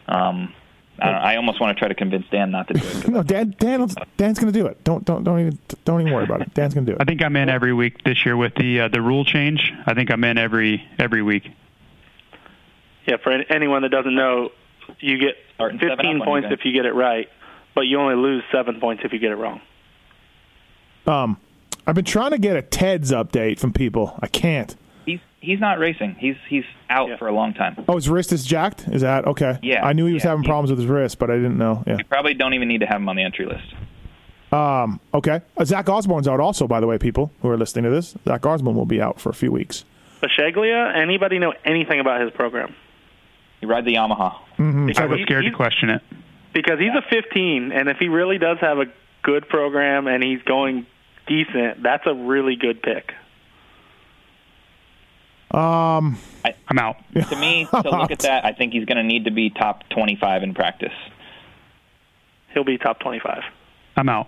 [0.08, 0.54] um,
[1.02, 3.08] I, don't, I almost want to try to convince Dan not to do it.
[3.10, 4.84] no, Dan, Dan, Dan's going to do it.
[4.84, 6.54] Don't don't don't even don't even worry about it.
[6.54, 7.02] Dan's going to do it.
[7.02, 9.72] I think I'm in every week this year with the uh, the rule change.
[9.86, 11.50] I think I'm in every every week.
[13.08, 14.52] Yeah, for any- anyone that doesn't know,
[15.00, 17.30] you get Starting 15 points you if you get it right,
[17.76, 19.62] but you only lose seven points if you get it wrong.
[21.08, 21.38] Um,
[21.90, 24.16] I've been trying to get a Ted's update from people.
[24.22, 24.76] I can't.
[25.08, 26.16] he's he's not racing.
[26.20, 27.18] He's he's out Yeah.
[27.18, 27.84] for a long time.
[27.88, 28.88] Oh, his wrist is jacked.
[28.90, 29.58] Is that okay?
[29.64, 31.58] Yeah, I knew he was yeah, having he- problems with his wrist, but I didn't
[31.58, 31.84] know.
[31.88, 31.98] Yeah.
[31.98, 33.74] You probably don't even need to have him on the entry list.
[34.54, 35.00] Um.
[35.14, 35.42] Okay.
[35.58, 36.68] Uh, Zach Osborne's out also.
[36.68, 39.30] By the way, people who are listening to this, Zach Osborne will be out for
[39.30, 39.84] a few weeks.
[40.22, 42.76] Basheglia, anybody know anything about his program?
[43.62, 44.36] He ride the Yamaha.
[44.58, 44.88] Mm-hmm.
[44.88, 46.02] Because I was he- scared to question it.
[46.54, 48.86] Because he's a 15, and if he really does have a
[49.22, 50.88] good program and he's going
[51.30, 53.14] decent, that's a really good pick.
[55.52, 56.18] Um.
[56.68, 56.98] I'm out.
[57.30, 59.84] To me, to look at that, I think he's going to need to be top
[59.90, 60.94] 25 in practice.
[62.54, 63.42] He'll be top 25.
[63.98, 64.28] I'm out.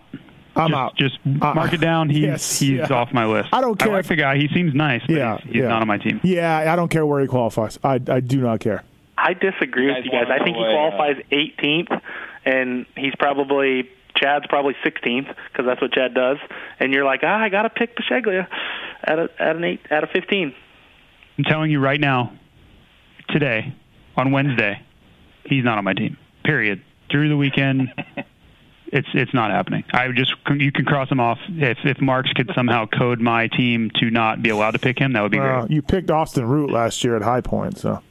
[0.56, 0.96] I'm just, out.
[0.98, 2.10] Just Uh, mark it down.
[2.10, 2.94] He's yes, he's yeah.
[2.94, 3.50] off my list.
[3.54, 4.38] I don't care I like if- the guy.
[4.38, 5.68] He seems nice, but Yeah, he's, he's yeah.
[5.70, 6.20] not on my team.
[6.24, 7.78] Yeah, I don't care where he qualifies.
[7.84, 8.84] I I do not care.
[9.18, 10.28] I disagree You with you guys.
[10.30, 12.02] I think he uh, qualifies 18th,
[12.46, 16.38] and he's probably Chad's probably 16th because that's what Chad does.
[16.80, 18.48] And you're like, ah, I got to pick Basheglia
[19.04, 20.54] at a at an eight at a 15.
[21.38, 22.34] I'm telling you right now,
[23.30, 23.74] today,
[24.16, 24.82] on Wednesday,
[25.46, 26.18] he's not on my team.
[26.44, 26.82] Period.
[27.10, 27.94] Through the weekend,
[28.88, 29.84] it's it's not happening.
[29.94, 31.40] I just you can cross him off.
[31.50, 35.14] If if Marks could somehow code my team to not be allowed to pick him,
[35.14, 35.72] that would be Uh, great.
[35.72, 38.02] you picked Austin Root last year at High Point, so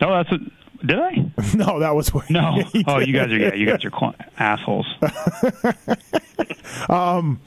[0.00, 0.40] Oh, that's what,
[0.86, 1.12] did I?
[1.54, 2.62] no, that was where No.
[2.86, 4.86] Oh, you guys are yeah, you guys are cl- assholes.
[6.88, 7.40] Um,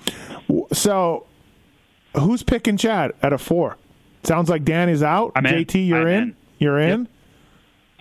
[0.72, 1.26] so
[2.16, 3.78] who's picking Chad at a four?
[4.24, 5.32] Sounds like Dan is out.
[5.36, 5.66] I'm in.
[5.66, 6.24] JT, you're I'm in.
[6.24, 6.36] in.
[6.60, 7.08] You're in.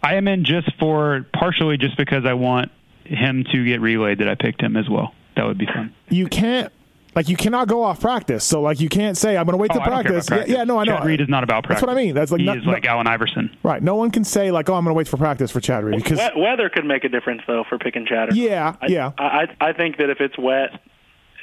[0.03, 2.71] I am in just for partially just because I want
[3.05, 5.15] him to get relayed that I picked him as well.
[5.37, 5.95] That would be fun.
[6.09, 6.73] You can't.
[7.17, 9.71] Like you cannot go off practice, so like you can't say I'm going to wait
[9.73, 10.27] Oh, to I don't care practice.
[10.29, 10.51] practice.
[10.51, 10.99] Yeah, yeah, no, I know.
[10.99, 11.81] Chad Reed is not about practice.
[11.81, 12.15] That's what I mean.
[12.15, 13.57] That's like he not- is like Allen Iverson.
[13.63, 13.83] right.
[13.83, 15.97] No one can say like, oh, I'm going to wait for practice for Chad Reed
[16.03, 18.35] because We- weather could make a difference though for picking Chatter.
[18.35, 19.13] yeah, I, yeah.
[19.19, 19.25] I
[19.61, 20.79] I I think that if it's wet,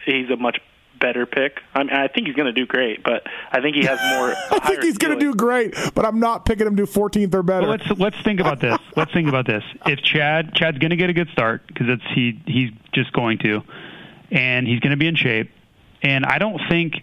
[0.05, 0.59] he's a much
[0.99, 1.59] better pick.
[1.73, 4.33] I mean, I think he's going to do great, but I think he has more.
[4.51, 7.41] I think he's going to do great, but I'm not picking him to 14th or
[7.43, 7.67] better.
[7.67, 8.77] Well, let's let's think about this.
[8.95, 9.63] Let's think about this.
[9.87, 13.39] If Chad Chad's going to get a good start because it's he he's just going
[13.39, 13.63] to,
[14.31, 15.49] and he's going to be in shape,
[16.03, 16.95] and I don't think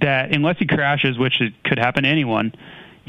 [0.00, 2.54] that unless he crashes, which it could happen to anyone,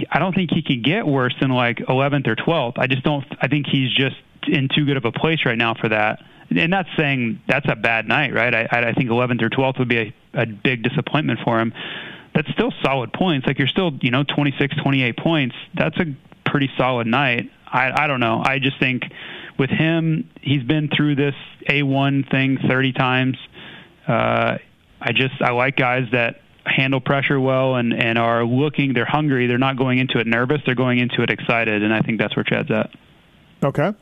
[0.09, 2.77] I don't think he can get worse than like 11th or 12th.
[2.77, 3.25] I just don't.
[3.39, 4.15] I think he's just
[4.47, 6.23] in too good of a place right now for that.
[6.49, 8.53] And that's saying that's a bad night, right?
[8.53, 9.97] I, I think 11th or 12th would be
[10.33, 11.73] a, a big disappointment for him.
[12.33, 13.45] That's still solid points.
[13.45, 15.55] Like you're still, you know, 26, 28 points.
[15.75, 17.51] That's a pretty solid night.
[17.67, 18.41] I, I don't know.
[18.43, 19.03] I just think
[19.57, 21.35] with him, he's been through this
[21.69, 23.37] A1 thing 30 times.
[24.07, 24.57] Uh,
[25.01, 28.93] I just I like guys that handle pressure well and and are looking.
[28.93, 29.47] They're hungry.
[29.47, 30.61] They're not going into it nervous.
[30.65, 31.83] They're going into it excited.
[31.83, 32.91] And I think that's where Chad's at.
[33.63, 33.93] okay.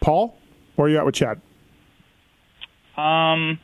[0.00, 0.36] Paul,
[0.76, 1.40] where are you at with Chad?
[2.96, 3.58] Um,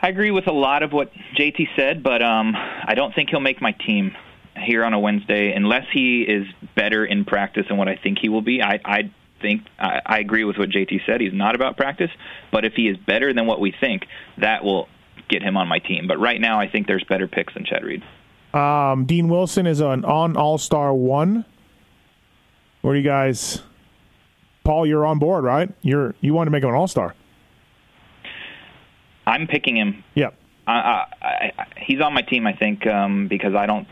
[0.00, 3.40] I agree with a lot of what JT said, but um, I don't think he'll
[3.40, 4.16] make my team
[4.56, 8.28] here on a Wednesday unless he is better in practice than what I think he
[8.28, 8.62] will be.
[8.62, 11.20] I, I think I, I agree with what JT said.
[11.20, 12.10] He's not about practice,
[12.50, 14.06] but if he is better than what we think,
[14.38, 14.88] that will
[15.30, 16.06] get him on my team.
[16.06, 18.02] But right now, I think there's better picks than Chad Reed.
[18.52, 21.44] Um, Dean Wilson is an on All Star one.
[22.82, 23.62] Where do you guys?
[24.64, 25.72] Paul, you're on board, right?
[25.82, 27.14] You're you want to make him an All Star.
[29.26, 30.34] I'm picking him Yep.
[30.66, 33.86] I, I, I, he's on my team, I think, um, because I don't.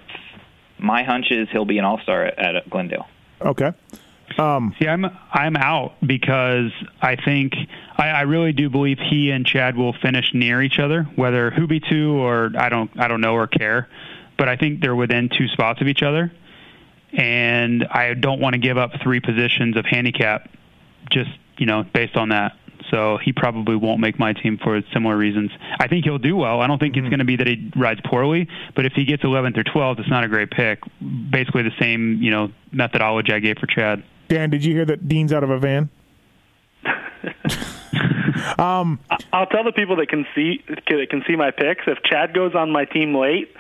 [0.78, 3.06] My hunch is he'll be an all star at, at Glendale.
[3.40, 3.72] Okay.
[4.38, 6.70] Um, See, I'm I'm out because
[7.02, 7.54] I think
[7.96, 11.66] I, I really do believe he and Chad will finish near each other, whether who
[11.66, 13.88] be two or I don't I don't know or care,
[14.38, 16.32] but I think they're within two spots of each other,
[17.12, 20.48] and I don't want to give up three positions of handicap,
[21.10, 22.52] just you know based on that.
[22.92, 25.50] So he probably won't make my team for similar reasons.
[25.80, 26.60] I think he'll do well.
[26.60, 29.24] I don't think it's going to be that he rides poorly, but if he gets
[29.24, 30.80] 11th or 12th, it's not a great pick.
[31.30, 34.02] Basically the same, you know, methodology I gave for Chad.
[34.28, 35.88] Dan, did you hear that Dean's out of a van?
[38.58, 38.98] Um,
[39.32, 41.82] I'll tell the people that can see that can see my picks.
[41.86, 43.54] If Chad goes on my team late,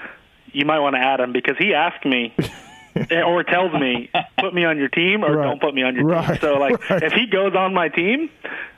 [0.52, 2.34] you might want to add him because he asked me
[3.10, 5.44] or tells me put me on your team or Right.
[5.44, 6.26] don't put me on your Right.
[6.26, 6.38] team.
[6.40, 7.02] So like Right.
[7.02, 8.30] if he goes on my team,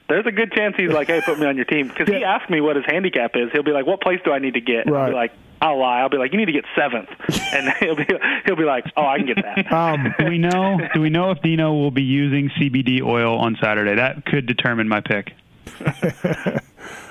[0.08, 2.50] there's a good chance he's like, hey, put me on your team because he asked
[2.50, 3.50] me what his handicap is.
[3.52, 4.90] He'll be like, what place do I need to get?
[4.90, 5.10] Right.
[5.10, 6.00] be like, I'll lie.
[6.00, 7.08] I'll be like, you need to get seventh,
[7.52, 8.06] and he'll be
[8.46, 9.70] he'll be like, oh, I can get that.
[9.80, 10.78] Um, Do we know?
[10.94, 13.96] Do we know if Dino will be using CBD oil on Saturday?
[13.96, 15.32] That could determine my pick.
[15.80, 16.60] as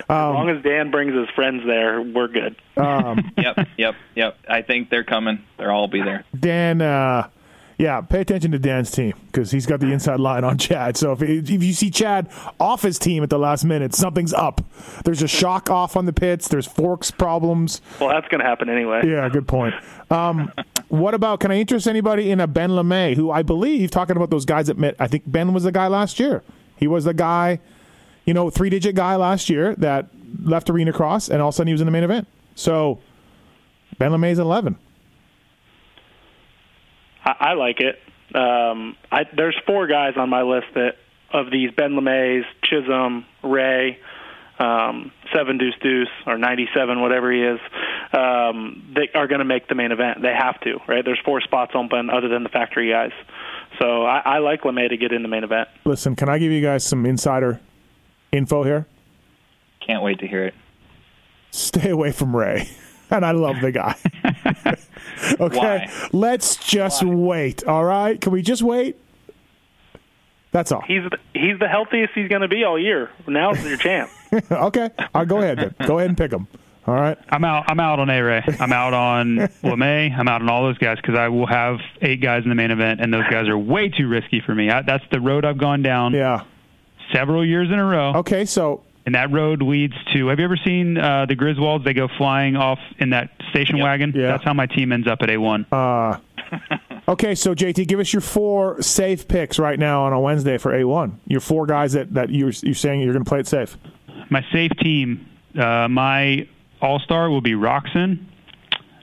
[0.10, 2.56] long as Dan brings his friends there, we're good.
[2.78, 4.38] yep, yep, yep.
[4.48, 5.44] I think they're coming.
[5.58, 6.26] They'll all be there.
[6.38, 7.30] Dan, uh,
[7.80, 10.98] yeah, pay attention to Dan's team because he's got the inside line on Chad.
[10.98, 14.60] So if, if you see Chad off his team at the last minute, something's up.
[15.06, 16.50] There's a shock off on the pits.
[16.50, 17.82] There's forks problems.
[18.02, 19.08] Well, that's going to happen anyway.
[19.08, 19.76] Yeah, good point.
[20.12, 20.52] Um,
[20.90, 21.40] what about?
[21.40, 24.68] Can I interest anybody in a Ben LaMay, who I believe talking about those guys
[24.68, 24.98] that met?
[25.00, 26.44] I think Ben was the guy last year.
[26.76, 27.62] He was the guy,
[28.26, 30.10] you know, three digit guy last year that
[30.44, 32.28] left Arena Cross, and all of a sudden he was in the main event.
[32.56, 33.00] So
[33.98, 34.78] Ben LaMay's eleven.
[37.30, 38.00] I, I like it.
[38.36, 40.96] Um, I, there's four guys on my list that
[41.32, 44.00] of these Ben LaMays, Chisholm, Ray,
[44.58, 47.60] um, Seven Deuce Deuce, or 97, whatever he is,
[48.14, 50.22] um, they are going to make the main event.
[50.22, 51.06] They have to, right?
[51.06, 53.12] There's four spots open other than the factory guys.
[53.80, 55.70] So I, I like LaMay to get in the main event.
[55.86, 57.60] Listen, can I give you guys some insider
[58.32, 58.88] info here?
[59.86, 60.56] Can't wait to hear it.
[61.52, 62.70] Stay away from Ray.
[63.12, 63.96] And I love the guy.
[65.40, 65.58] okay.
[65.58, 65.92] Why?
[66.12, 67.64] Let's just wait.
[67.66, 68.20] All right.
[68.20, 68.98] Can we just wait?
[70.52, 70.82] That's all.
[70.82, 73.10] He's the, he's the healthiest he's going to be all year.
[73.28, 74.12] Now's your chance.
[74.52, 74.90] okay.
[75.14, 75.88] I'll go ahead then.
[75.88, 76.48] Go ahead and pick him.
[76.88, 77.18] All right.
[77.30, 77.66] I'm out.
[77.68, 78.44] I'm out on A Ray.
[78.60, 80.18] I'm out on LaMay.
[80.18, 82.72] I'm out on all those guys because I will have eight guys in the main
[82.72, 84.72] event, and those guys are way too risky for me.
[84.72, 86.46] I, that's the road I've gone down Yeah.
[87.14, 88.46] several years in a row, Okay.
[88.46, 90.28] So and that road leads to.
[90.28, 91.84] Have you ever seen uh, the Griswolds?
[91.84, 93.84] They go flying off in that station Yep.
[93.84, 94.14] wagon.
[94.16, 94.28] Yeah.
[94.28, 95.66] That's how my team ends up at A1.
[97.08, 100.72] Okay, so JT, give us your four safe picks right now on a Wednesday for
[100.74, 101.16] A1.
[101.26, 103.78] Your four guys that, that you're, you're saying you're going to play it safe.
[104.30, 106.48] my safe team, uh, my
[106.84, 108.26] all star will be Roczen.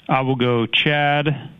[0.08, 1.50] I will go Chad.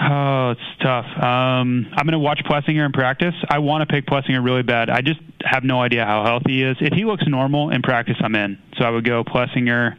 [0.00, 1.04] Oh, it's tough.
[1.04, 3.34] Um, I'm going to watch Plessinger in practice.
[3.48, 4.88] I want to pick Plessinger really bad.
[4.88, 6.76] I just have no idea how healthy he is.
[6.80, 8.58] If he looks normal in practice, I'm in.
[8.78, 9.96] So I would go Plessinger.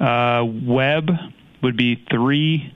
[0.00, 1.10] Uh, Webb
[1.62, 2.74] would be three,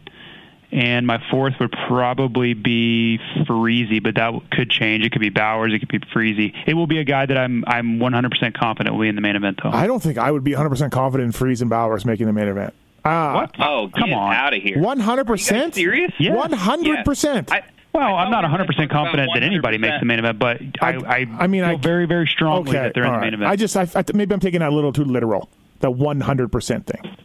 [0.71, 5.05] and my fourth would probably be Freezy, but that could change.
[5.05, 5.73] It could be Bowers.
[5.75, 6.55] It could be Freezy.
[6.69, 9.35] It will be a guy that I'm I'm 100% confident will be in the main
[9.35, 9.71] event, though.
[9.71, 12.47] I don't think I would be 100% confident in Friese and Bowers making the main
[12.47, 12.75] event.
[13.09, 13.55] Uh, what?
[13.59, 14.35] Oh, come get on!
[14.35, 14.77] out of here!
[14.77, 15.75] 100%?
[15.75, 16.13] serious?
[16.19, 16.33] Yeah.
[16.33, 17.51] 100%.
[17.51, 17.63] I,
[17.95, 20.19] Well, I I'm not thought we were 100 percent confident that anybody makes the main
[20.19, 22.83] event, but I, I, I mean, feel I- very, very strongly okay.
[22.83, 23.51] that they're in all the main event.
[23.51, 25.49] I just, I, I, maybe I'm taking that a little too literal.
[25.81, 27.17] The 100% thing.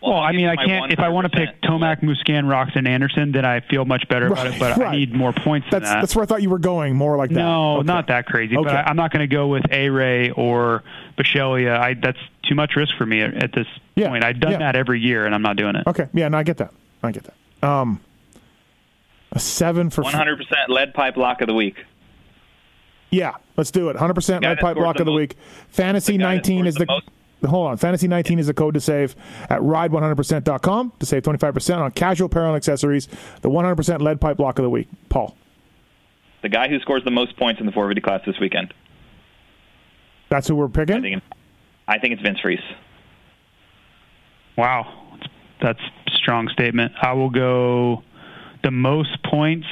[0.00, 0.92] Well, I I'll mean, I you my can't.
[0.92, 1.68] If I want to pick 100%.
[1.68, 4.60] Tomac, Musquin, Roczen, Anderson, then I feel much better about Right, it.
[4.60, 4.88] But right.
[4.88, 6.00] I need more points than That's that.
[6.00, 7.36] that's where I thought you were going, more like that.
[7.36, 7.86] no, Okay.
[7.86, 8.56] not that crazy.
[8.56, 8.64] Okay.
[8.64, 10.84] But I, I'm not going to go with A Ray or
[11.18, 11.78] Bisceglia.
[11.78, 14.24] I that's too much risk for me at, at this Yeah, point.
[14.24, 14.58] I've done yeah.
[14.58, 15.86] that every year, and I'm not doing it.
[15.86, 16.72] Okay, yeah, no, I get that.
[17.02, 17.68] I get that.
[17.68, 18.00] Um,
[19.32, 21.84] a seven for 100% lead pipe lock of the week.
[23.10, 23.96] Yeah, let's do it.
[23.96, 25.36] 100% lead pipe scores block the of the most- week.
[25.70, 27.02] Fantasy the 19 is scores the, the
[27.46, 27.76] hold on.
[27.76, 29.14] Fantasy 19 is the code to save
[29.50, 33.06] at ride100%.com to save 25% on casual apparel and accessories.
[33.42, 34.88] The 100% lead pipe block of the week.
[35.08, 35.36] Paul,
[36.42, 38.72] The guy who scores the most points in the 450 class this weekend.
[40.30, 41.02] that's who we're I picking.
[41.02, 41.22] think,
[41.86, 42.58] I think it's Vince Friese.
[44.56, 45.16] Wow,
[45.62, 46.92] that's a strong statement.
[47.00, 48.02] I will go
[48.64, 49.66] the most points.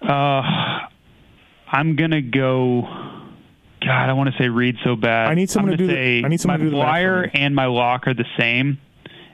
[0.00, 0.42] Uh,
[1.72, 2.82] I'm gonna go.
[3.84, 5.28] God, I want to say Reed so bad.
[5.28, 6.90] I need someone to do the- I need someone my to do the math for
[6.92, 7.30] flyer me.
[7.34, 8.78] and my lock are the same,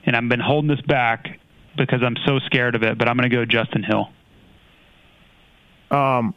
[0.05, 1.39] and I've been holding this back
[1.77, 2.97] because I'm so scared of it.
[2.97, 4.09] But I'm gonna go Justin Hill.
[5.89, 6.33] Um,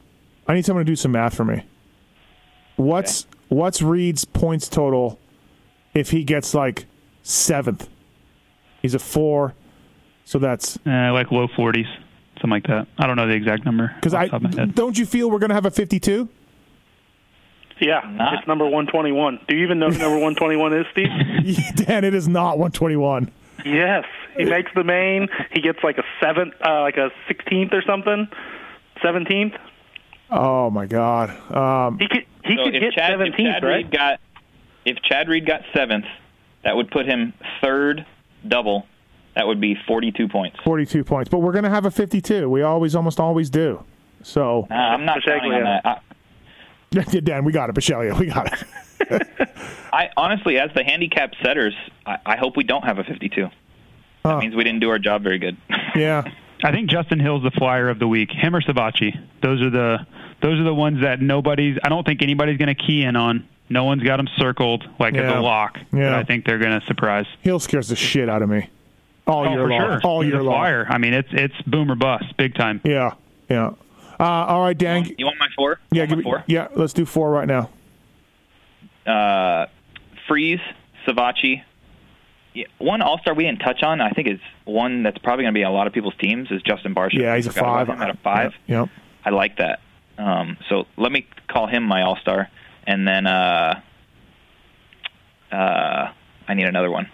[0.46, 1.62] I need someone to do some math for me.
[2.76, 5.18] What's what's Reed's points total
[5.94, 6.86] if he gets like
[7.22, 7.88] seventh?
[8.82, 9.54] He's a four,
[10.24, 11.86] so that's Uh, like low 40s,
[12.34, 12.86] something like that.
[12.98, 14.74] I don't know the exact number because I the top of my head.
[14.74, 16.28] don't you feel we're gonna have a fifty-two?
[17.80, 19.40] Yeah, Not- it's number 121.
[19.48, 21.08] Do you even know who number 121 is, Steve?
[21.86, 23.30] Dan, it is not one twenty-one.
[23.64, 24.04] yes,
[24.36, 25.28] he makes the main.
[25.52, 28.28] He gets like a seventh, uh, like a 16th or something,
[29.02, 29.58] 17th.
[30.30, 31.30] Oh my god.
[31.54, 33.76] Um, He could he So could get Chad, if 17th, Chad right?
[33.76, 34.20] Reed got
[34.84, 36.06] if Chad Reed got seventh,
[36.62, 37.32] that would put him
[37.62, 38.06] third
[38.46, 38.86] double.
[39.34, 40.56] That would be 42 points.
[40.64, 42.48] 42 points, but we're going to have a 52.
[42.48, 43.82] We always, almost always do.
[44.22, 45.84] So, Uh, I'm not counting on that.
[45.84, 45.98] I,
[47.24, 47.74] Dan, we got it.
[47.76, 49.28] Michelia, we got it.
[49.92, 51.74] I honestly, as the handicap setters,
[52.06, 53.42] I, I hope we don't have a 52.
[53.42, 53.50] That
[54.26, 54.38] Oh.
[54.40, 55.56] means we didn't do our job very good.
[55.96, 56.24] Yeah.
[56.64, 58.30] I think Justin Hill's the flyer of the week.
[58.32, 59.16] Him or Savatgy.
[59.42, 60.06] Those are the
[60.40, 61.78] those are the ones that nobody's.
[61.84, 63.46] I don't think anybody's going to key in on.
[63.68, 65.38] No one's got them circled like as Yeah.
[65.38, 65.78] a lock.
[65.92, 66.16] Yeah.
[66.18, 67.26] I think they're going to surprise.
[67.42, 68.68] Hill scares the shit out of me.
[69.26, 69.80] All Oh, year for long.
[69.80, 70.00] sure.
[70.04, 70.54] All He's year a long.
[70.54, 70.86] flyer.
[70.88, 72.80] I mean, it's it's boom or bust, big time.
[72.84, 73.12] Yeah.
[73.48, 73.70] Yeah.
[74.18, 75.04] Uh, all right, Dan.
[75.18, 75.78] you want my four?
[75.90, 76.44] Yeah, You give me, four.
[76.46, 77.70] yeah, let's do four right now.
[79.06, 79.66] uh,
[80.28, 80.60] Friese,
[81.06, 81.62] Savatgy.
[82.54, 84.00] Yeah, one All Star we didn't touch on.
[84.00, 86.50] I think is one that's probably going to be on a lot of people's teams
[86.52, 87.14] is Justin Barcia.
[87.20, 87.96] Yeah, he's a Forgot about five.
[87.96, 88.52] him at a five.
[88.68, 88.88] Yep.
[89.24, 89.80] I like that.
[90.18, 92.48] Um, so let me call him my All Star,
[92.86, 93.80] and then uh,
[95.50, 96.12] uh,
[96.46, 97.08] I need another one.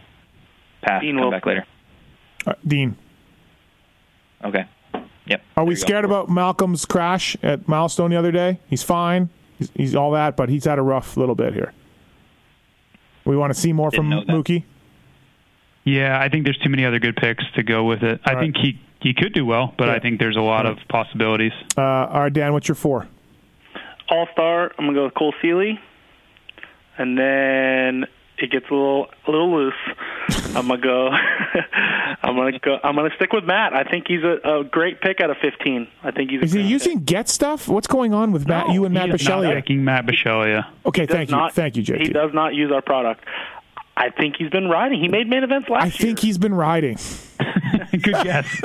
[0.82, 1.00] Pass.
[1.02, 1.36] Dean Come Wilson.
[1.38, 1.66] back later.
[2.46, 2.96] Uh, Dean,
[4.44, 4.64] Okay.
[5.30, 5.42] Yep.
[5.56, 5.86] are we There you go.
[5.86, 8.58] scared about Malcolm's crash at Milestone the other day?
[8.68, 9.30] He's fine.
[9.58, 11.72] He's, he's all that, but he's had a rough little bit here.
[13.24, 14.42] We want to see more Didn't from know.
[14.42, 14.64] Mookie.
[15.84, 18.20] Yeah, I think there's too many other good picks to go with it.
[18.24, 19.94] I All think he he could do well, but Yeah.
[19.94, 20.72] I think there's a lot Yeah.
[20.72, 21.52] of possibilities.
[21.76, 23.06] Uh, all right, Dan, what's your four?
[24.10, 24.72] All Star.
[24.78, 25.80] I'm gonna go with Cole Seely,
[26.98, 28.06] and then
[28.38, 29.74] it gets a little a little loose.
[30.56, 31.08] I'm gonna go.
[32.22, 32.78] I'm gonna go.
[32.82, 33.72] I'm gonna stick with Matt.
[33.74, 35.88] I think he's a, a great pick out of 15.
[36.02, 36.40] I think he's.
[36.40, 37.68] A Is he great using get stuff?
[37.68, 38.68] What's going on with Matt?
[38.68, 39.54] No, you and Matt He is not Bisceglia?
[39.54, 40.66] picking Matt Bisceglia.
[40.86, 42.06] Okay, He does thank you, not- thank you, JT.
[42.06, 43.24] He does not use our product.
[43.96, 44.98] I think he's been riding.
[45.00, 45.92] He made main events last I year.
[45.92, 46.96] think he's been riding.
[47.92, 48.60] good guess.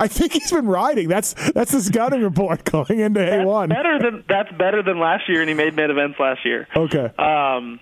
[0.00, 1.08] I think he's been riding.
[1.08, 3.68] That's that's the scouting report going into A That's one.
[3.68, 6.66] better than that's better than last year, and he made main events last year.
[6.74, 7.10] Okay.
[7.18, 7.80] Um,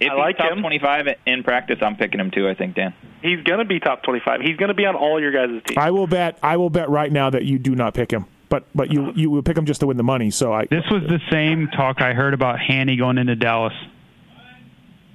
[0.00, 0.60] If I he's like top him.
[0.60, 2.48] 25 in practice, I'm picking him too.
[2.48, 2.92] I think Dan.
[3.22, 4.40] he's gonna be top 25.
[4.40, 5.78] He's gonna be on all your guys' teams.
[5.78, 6.38] I will bet.
[6.42, 8.26] I will bet right now that you do not pick him.
[8.48, 10.30] But but you you will pick him just to win the money.
[10.30, 13.72] So I This was the same talk I heard about Hanny going into Dallas.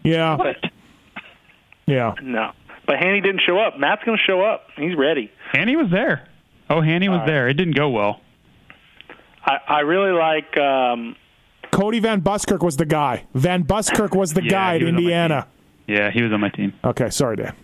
[0.03, 0.55] yeah What?
[1.85, 2.13] yeah.
[2.21, 2.51] No,
[2.85, 3.77] but Hanny didn't show up.
[3.79, 4.63] Matt's gonna show up.
[4.75, 5.31] He's ready.
[5.53, 6.27] Hanny was there.
[6.69, 7.27] Oh, Hanny was All right.
[7.27, 7.47] there.
[7.47, 8.21] It didn't go well.
[9.43, 11.15] I, I really like um,
[11.71, 13.25] Cody Van Buskirk was the guy.
[13.33, 15.47] Van Buskirk was the Yeah, guy at he was on my Indiana.
[15.87, 16.73] Yeah, he was on my team.
[16.83, 17.55] Okay, sorry, Dan.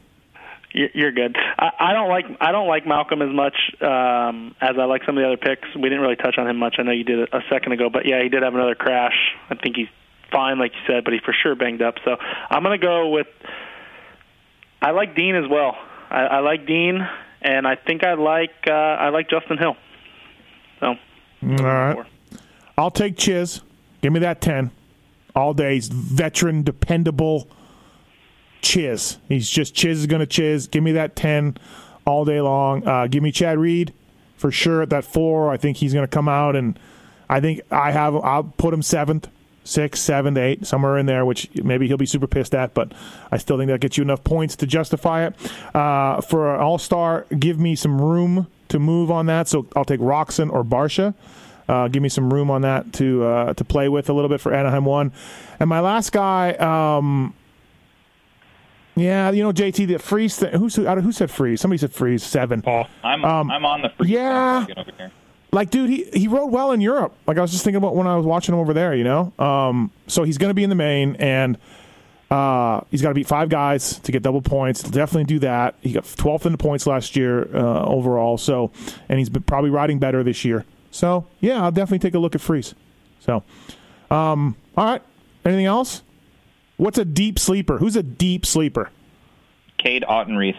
[0.74, 1.36] You're you're good.
[1.58, 5.18] I, I don't like I don't like Malcolm as much um, as I like some
[5.18, 5.68] of the other picks.
[5.76, 6.76] We didn't really touch on him much.
[6.80, 9.16] I know you did a second ago, but yeah, he did have another crash.
[9.50, 9.88] I think he's
[10.32, 11.96] fine, like you said, but he's for sure banged up.
[12.04, 12.18] So
[12.50, 13.28] I'm gonna go with.
[14.82, 15.78] I like Dean as well.
[16.10, 17.00] I, I like Dean,
[17.42, 19.78] and I think I like uh, I like Justin Hill.
[20.82, 20.98] So All
[21.64, 22.06] right.
[22.78, 23.62] I'll take Chiz.
[24.06, 24.70] Give me that 10
[25.36, 25.74] all day.
[25.74, 27.50] He's veteran, dependable
[28.62, 29.18] Chiz.
[29.28, 30.68] He's just Chiz is going to Chiz.
[30.68, 31.58] Give me that 10
[32.06, 32.88] all day long.
[32.88, 33.96] Uh, give me Chad Reed
[34.38, 35.50] for sure at that 4.
[35.50, 36.78] I think he's going to come out and
[37.28, 39.24] I think I have I'll put him 7th,
[39.66, 42.92] 6th, 7th, 8th, somewhere in there which maybe he'll be super pissed at, but
[43.32, 45.36] I still think that gets you enough points to justify it.
[45.76, 49.48] Uh, for an All-Star, give me some room to move on that.
[49.48, 51.16] So I'll take Roczen or Barcia.
[51.68, 54.40] Uh, give me some room on that to uh, to play with a little bit
[54.40, 55.12] for Anaheim one.
[55.60, 57.34] And my last guy, um,
[58.96, 60.54] yeah, you know JT the Friese thing.
[60.54, 61.62] Who said who said Friese?
[61.62, 62.62] Somebody said Friese seven.
[62.62, 62.88] Paul.
[63.04, 64.66] I'm Um, I'm on the free yeah.
[65.52, 67.14] Like, dude, he he rode well in Europe.
[67.28, 68.94] Like I was just thinking about when I was watching him over there.
[68.94, 71.58] You know, um, so he's going to be in the main and.
[72.32, 74.82] Uh, he's got to beat five guys to get double points.
[74.82, 75.76] He'll definitely do that.
[75.82, 78.40] He got 12th in the points last year uh, overall.
[78.40, 78.72] So,
[79.08, 80.66] and he's been probably riding better this year.
[80.96, 82.74] So, yeah, I'll definitely take a look at Friese.
[83.20, 83.44] So,
[84.10, 85.02] um, all right.
[85.44, 86.04] Anything else?
[86.78, 87.80] What's a deep sleeper?
[87.80, 88.90] Who's a deep sleeper?
[89.78, 90.56] Cade Autenrieth.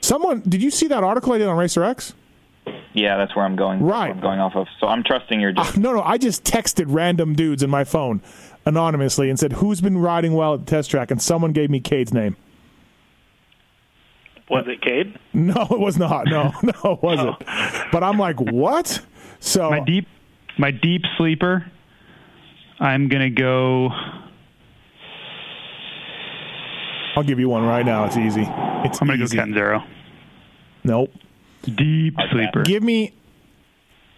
[0.00, 2.14] Someone did you see that article I did on Racer X?
[2.94, 3.82] Yeah, that's where I'm going.
[3.82, 4.10] Right.
[4.10, 4.66] I'm going off of.
[4.80, 5.52] So I'm trusting your.
[5.56, 8.22] Ah, no, no, I just texted random dudes in my phone
[8.64, 11.80] anonymously and said who's been riding well at the test track, and someone gave me
[11.80, 12.36] Cade's name.
[14.50, 15.18] Was it Cade?
[15.34, 16.26] No, it was not.
[16.26, 17.36] No, no, it wasn't.
[17.46, 17.84] Oh.
[17.92, 19.00] But I'm like, what?
[19.40, 20.06] So My deep,
[20.58, 21.70] my deep sleeper.
[22.80, 23.90] I'm gonna go.
[27.16, 28.04] I'll give you one right now.
[28.04, 28.46] It's easy.
[28.84, 29.36] It's I'm gonna easy.
[29.36, 29.84] go Ken Zero.
[30.84, 31.12] Nope.
[31.62, 32.28] Deep Okay.
[32.30, 32.62] sleeper.
[32.62, 33.12] Give me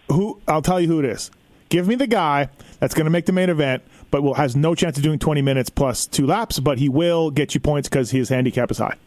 [0.09, 0.39] who?
[0.47, 1.31] I'll tell you who it is.
[1.69, 4.75] Give me the guy that's going to make the main event, but will has no
[4.75, 6.59] chance of doing 20 minutes plus two laps.
[6.59, 8.97] But he will get you points because his handicap is high.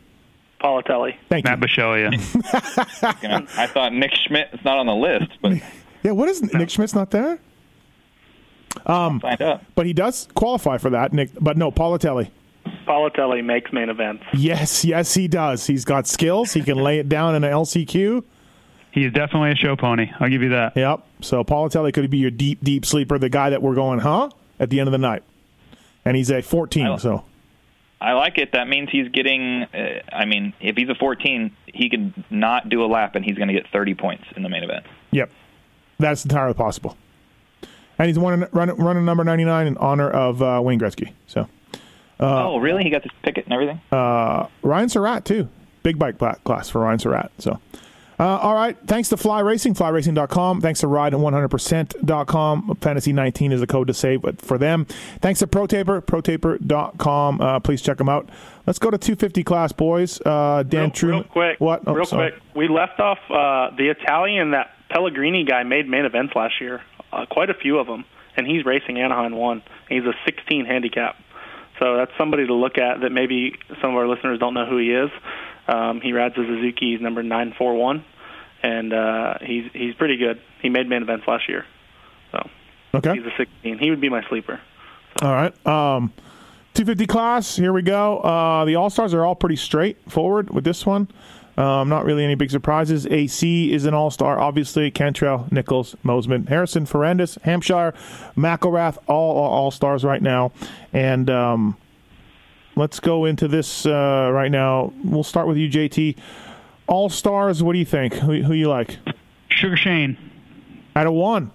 [0.64, 1.14] Politelli.
[1.28, 1.66] Thank Matt you.
[1.66, 3.22] Bisceglia.
[3.22, 5.52] You know, I thought Nick Schmidt is not on the list, but
[6.02, 7.38] Yeah, what is Nick Schmidt's not there?
[8.86, 9.62] Um, find out.
[9.74, 11.30] But he does qualify for that, Nick.
[11.40, 12.30] But no, Politelli.
[12.86, 14.24] Politelli makes main events.
[14.34, 15.66] Yes, yes, he does.
[15.66, 16.52] He's got skills.
[16.52, 18.24] He can lay it down in an LCQ.
[18.90, 20.10] He's definitely a show pony.
[20.20, 20.76] I'll give you that.
[20.76, 21.00] Yep.
[21.20, 24.30] So Politelli could be your deep, deep sleeper, the guy that we're going, huh?
[24.60, 25.22] At the end of the night.
[26.04, 27.24] And he's a 14, I- so
[28.04, 28.52] I like it.
[28.52, 29.62] That means he's getting.
[29.64, 33.36] Uh, I mean, if he's a 14, he can not do a lap, and he's
[33.36, 34.84] going to get 30 points in the main event.
[35.10, 35.30] Yep,
[35.98, 36.96] that's entirely possible.
[37.98, 41.12] And he's running running, running number ninety nine in honor of uh, Wayne Gretzky.
[41.26, 41.48] So
[42.20, 42.82] oh, really?
[42.82, 43.80] He got this ticket and everything.
[43.92, 45.48] uh, Ryan Surratt too,
[45.82, 47.30] big bike class for Ryan Surratt.
[47.38, 47.60] So.
[48.18, 48.76] Uh, all right.
[48.86, 50.60] Thanks to Fly Racing, flyracing.com.
[50.60, 52.76] Thanks to Ride 100%.com.
[52.80, 54.84] Fantasy 19 is the code to save for them.
[55.20, 57.40] Thanks to ProTaper, protaper.com.
[57.40, 58.28] Uh, please check them out.
[58.66, 60.20] Let's go to 250 class, boys.
[60.24, 61.18] Uh, Dan real, Truman.
[61.20, 61.60] real quick.
[61.60, 61.82] What?
[61.86, 62.30] Oh, real sorry.
[62.32, 62.42] quick.
[62.54, 66.80] We left off uh, the Italian that Pellegrini guy made main events last year.
[67.12, 68.04] Uh, quite a few of them,
[68.36, 69.62] and he's racing Anaheim one.
[69.88, 71.16] He's a 16 handicap,
[71.78, 73.00] so that's somebody to look at.
[73.02, 75.10] That maybe some of our listeners don't know who he is.
[75.68, 76.92] Um, he rides a Suzuki.
[76.92, 78.04] He's number 941,
[78.62, 80.40] and uh, he's he's pretty good.
[80.62, 81.64] He made main events last year,
[82.32, 82.48] so
[82.94, 83.14] Okay.
[83.14, 83.78] he's a 16.
[83.78, 84.60] He would be my sleeper.
[85.22, 85.52] All right.
[85.66, 86.12] Um,
[86.74, 88.18] 250 class, here we go.
[88.18, 91.08] Uh, the All Stars are all pretty straightforward with this one.
[91.56, 93.06] Um, not really any big surprises.
[93.06, 94.90] AC is an All Star, obviously.
[94.90, 97.94] Cantrell, Nichols, Mosiman, Harrison, Ferrandis, Hampshire,
[98.36, 100.50] McElrath, all All Stars right now.
[100.92, 101.76] And um,
[102.76, 104.92] let's go into this uh, right now.
[105.04, 106.16] We'll start with you, JT.
[106.86, 108.14] All Stars, what do you think?
[108.14, 108.98] Who, who you like?
[109.48, 110.16] Sugar Shane.
[110.94, 111.50] Out of one.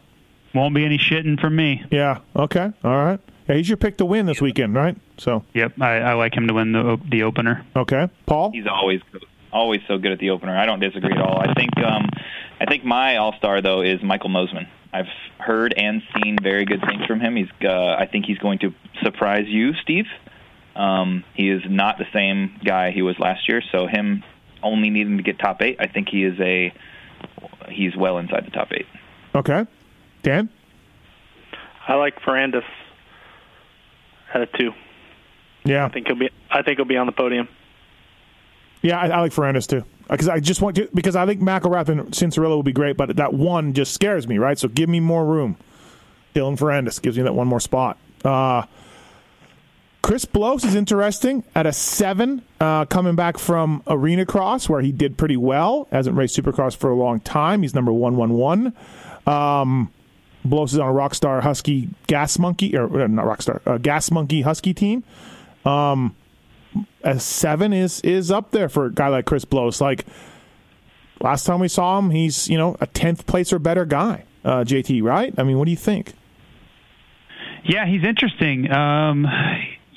[0.55, 1.83] Won't be any shitting from me.
[1.91, 2.19] Yeah.
[2.35, 2.71] Okay.
[2.83, 3.19] All right.
[3.47, 4.95] Yeah, he's your pick to win this weekend, right?
[5.17, 7.65] So, Yep, I, I like him to win the the opener.
[7.75, 8.07] okay.
[8.25, 8.51] Paul?
[8.51, 9.01] He's always
[9.51, 10.57] always so good at the opener.
[10.57, 11.39] I don't disagree at all.
[11.39, 12.09] I think um,
[12.59, 14.67] I think my all star though is Michael Mosiman.
[14.93, 15.07] I've
[15.39, 17.35] heard and seen very good things from him.
[17.35, 20.05] He's uh, I think he's going to surprise you, Steve.
[20.79, 23.61] Um, he is not the same guy he was last year.
[23.71, 24.23] So him
[24.63, 26.73] only needing to get top eight, I think he is a
[27.69, 28.87] he's well inside the top eight.
[29.35, 29.65] Okay.
[30.23, 30.49] Dan?
[31.85, 32.63] I like Ferrandis
[34.33, 34.71] at a two.
[35.65, 35.85] Yeah.
[35.85, 36.29] I think he'll be.
[36.49, 37.49] I think he'll be on the podium.
[38.81, 39.83] Yeah, I, I like Ferrandis too.
[40.09, 43.17] Because I just want to, because I think McElrath and Cianciarulo will be great, but
[43.17, 44.57] that one just scares me, right?
[44.57, 45.57] So give me more room.
[46.33, 47.97] Dylan Ferrandis gives me that one more spot.
[48.23, 48.63] Uh,
[50.01, 54.91] Chris Blose is interesting at a seven, uh, coming back from Arena Cross where he
[54.91, 55.87] did pretty well.
[55.91, 57.61] Hasn't raced Supercross for a long time.
[57.61, 58.73] He's number one one one.
[59.27, 59.91] Um,
[60.45, 64.41] Blose is on a Rockstar Husky Gas Monkey or uh, not Rockstar uh, Gas Monkey
[64.41, 65.03] Husky team.
[65.65, 66.15] Um,
[67.03, 69.81] a seven is is up there for a guy like Chris Blose.
[69.81, 70.05] Like
[71.19, 74.23] last time we saw him, he's you know a tenth place or better guy.
[74.45, 75.33] Uh, JT, right?
[75.37, 76.13] I mean, what do you think?
[77.65, 78.71] Yeah, he's interesting.
[78.71, 79.27] Um,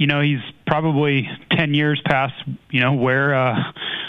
[0.02, 2.34] you know, he's probably 10 years past,
[2.72, 3.54] you know, where uh,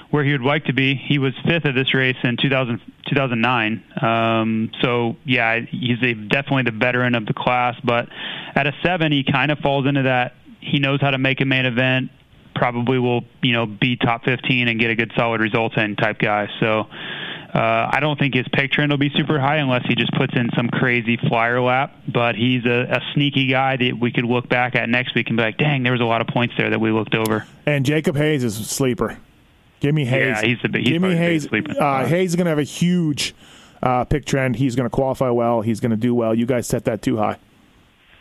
[0.10, 0.96] where he would like to be.
[0.96, 3.84] He was fifth at this race in 2000, 2009.
[4.02, 7.76] Um, so, yeah, he's a, definitely the veteran of the class.
[7.84, 8.10] But
[8.56, 10.34] at a seven, he kind of falls into that.
[10.62, 12.10] He knows how to make a main event.
[12.56, 16.18] Probably will, you know, be top 15 and get a good solid result in type
[16.18, 16.48] guy.
[16.60, 16.86] So,
[17.54, 20.34] uh, I don't think his pick trend will be super high unless he just puts
[20.36, 21.96] in some crazy flyer lap.
[22.08, 25.38] But he's a, a sneaky guy that we could look back at next week and
[25.38, 27.46] be like, dang, there was a lot of points there that we looked over.
[27.66, 29.18] And Jacob Hayes is a sleeper.
[29.82, 30.38] Give me Hayes.
[30.42, 31.44] Yeah, he's the he's Give me Hayes.
[31.44, 31.80] sleeper.
[31.80, 33.36] Uh, Hayes is going to have a huge
[33.84, 34.56] uh, pick trend.
[34.56, 35.62] He's going to qualify well.
[35.62, 36.34] He's going to do well.
[36.34, 37.38] You guys set that too high.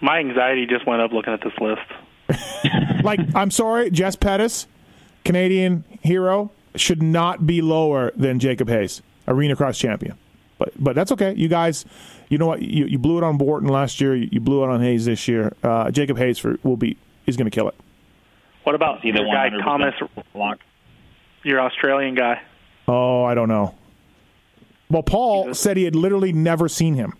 [0.00, 1.82] My anxiety just went up looking at this list.
[3.02, 4.68] Like, I'm sorry, Jess Pettis,
[5.24, 9.02] Canadian hero, should not be lower than Jacob Hayes,
[9.32, 10.16] arena cross champion.
[10.58, 11.34] But but that's okay.
[11.34, 11.84] You guys,
[12.28, 12.62] you know what?
[12.62, 14.14] You, you blew it on Borton last year.
[14.14, 15.54] You blew it on Hayes this year.
[15.62, 17.74] Uh, Jacob Hayes for will be is going to kill it.
[18.64, 19.94] What about Either your guy Thomas,
[20.34, 20.58] lock.
[21.42, 22.40] your Australian guy?
[22.86, 23.74] Oh, I don't know.
[24.88, 25.60] Well, Paul Jesus.
[25.60, 27.14] said he had literally never seen him.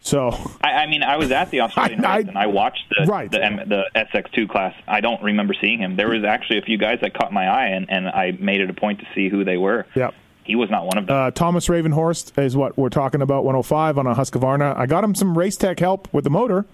[0.00, 0.28] So
[0.62, 3.30] I, I mean, I was at the Australian I- I- and I watched the Right.
[3.30, 4.74] the, M- the SX2 class.
[4.86, 5.96] I don't remember seeing him.
[5.96, 8.70] There was actually a few guys that caught my eye, and, and I made it
[8.70, 9.86] a point to see who they were.
[9.96, 10.10] yeah.
[10.48, 11.14] He was not one of them.
[11.16, 13.44] Uh, Thomas Ravenhorst is what we're talking about.
[13.44, 14.76] 105 on a Husqvarna.
[14.76, 16.64] I got him some race tech help with the motor,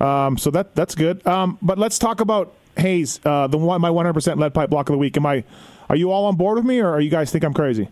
[0.00, 1.24] um, so that that's good.
[1.26, 4.94] Um, but let's talk about Hayes, uh, the one my 100% lead pipe block of
[4.94, 5.16] the week.
[5.18, 5.44] Am I?
[5.90, 7.88] Are you all on board with me, or are you guys think I'm crazy?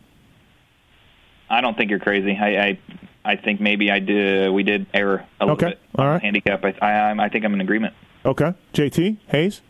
[1.50, 2.36] I don't think you're crazy.
[2.40, 2.78] I, I
[3.24, 4.50] I think maybe I did.
[4.50, 5.66] We did err a little Okay.
[5.70, 5.80] bit.
[5.96, 6.22] All on right.
[6.22, 6.64] Handicap.
[6.64, 7.92] I, I I think I'm in agreement.
[8.24, 9.60] Okay, JT Hayes,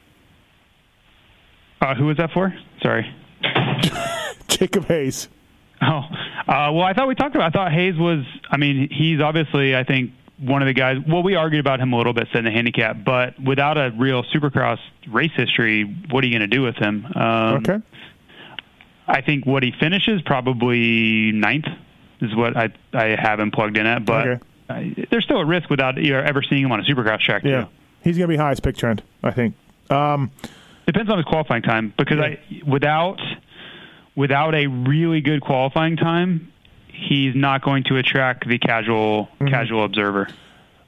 [1.81, 2.55] Uh, who was that for?
[2.81, 3.13] Sorry.
[4.49, 5.29] Jacob Hayes.
[5.81, 5.87] Oh,
[6.49, 7.47] uh, well, I thought we talked about.
[7.47, 8.25] I thought Hayes was.
[8.51, 9.77] I mean, he's obviously.
[9.77, 10.97] I think one of the guys.
[11.07, 14.25] Well, we argued about him a little bit setting the handicap, but without a real
[14.25, 17.07] Supercross race history, what are you going to do with him?
[17.15, 17.79] Um, Okay,
[19.07, 21.67] I think what he finishes probably ninth
[22.21, 24.45] is what I I have him plugged in at, but Okay.
[24.71, 27.43] I, there's still a risk without you know, ever seeing him on a Supercross track.
[27.45, 27.69] yeah, Too.
[28.05, 29.03] he's gonna be highest pick trend.
[29.23, 29.55] I think.
[29.91, 30.31] Um,
[30.87, 32.25] Depends on his qualifying time because Yeah.
[32.25, 33.21] I without
[34.19, 36.53] without a really good qualifying time,
[36.89, 39.49] he's not going to attract the casual Mm-hmm.
[39.49, 40.29] casual observer.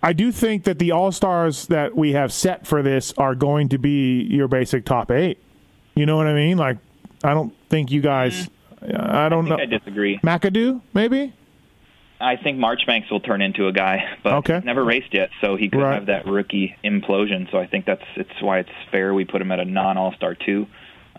[0.03, 3.69] I do think that the all stars that we have set for this are going
[3.69, 5.39] to be your basic top eight.
[5.95, 6.57] You know what I mean?
[6.57, 6.79] Like,
[7.23, 8.49] I don't think you guys.
[8.83, 9.53] I don't Mm-hmm.
[9.53, 9.77] I think know.
[9.77, 10.19] I disagree.
[10.25, 11.35] McAdoo, maybe.
[12.19, 14.55] I think Marchbanks will turn into a guy, but Okay.
[14.57, 15.95] he's never raced yet, so he could Right.
[15.95, 17.51] have that rookie implosion.
[17.51, 20.13] So I think that's it's why it's fair we put him at a non All
[20.15, 20.67] Star two.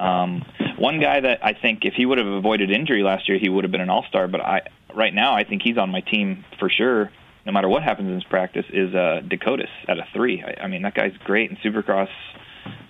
[0.01, 0.43] Um,
[0.77, 3.63] one guy that I think if he would have avoided injury last year, he would
[3.63, 4.27] have been an All Star.
[4.27, 4.61] But I
[4.95, 7.11] right now I think he's on my team for sure.
[7.45, 10.43] No matter what happens in his practice, is uh, Decotis at a three.
[10.43, 12.09] I, I mean that guy's great in Supercross.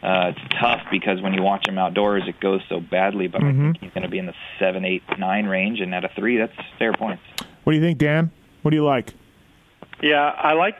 [0.01, 3.27] Uh, it's tough because when you watch him outdoors, it goes so badly.
[3.27, 6.03] But I think he's going to be in the seven, eight, nine range, and at
[6.03, 7.23] a three, that's fair points.
[7.63, 8.31] What do you think, Dan?
[8.61, 9.13] What do you like?
[10.01, 10.75] Yeah, I like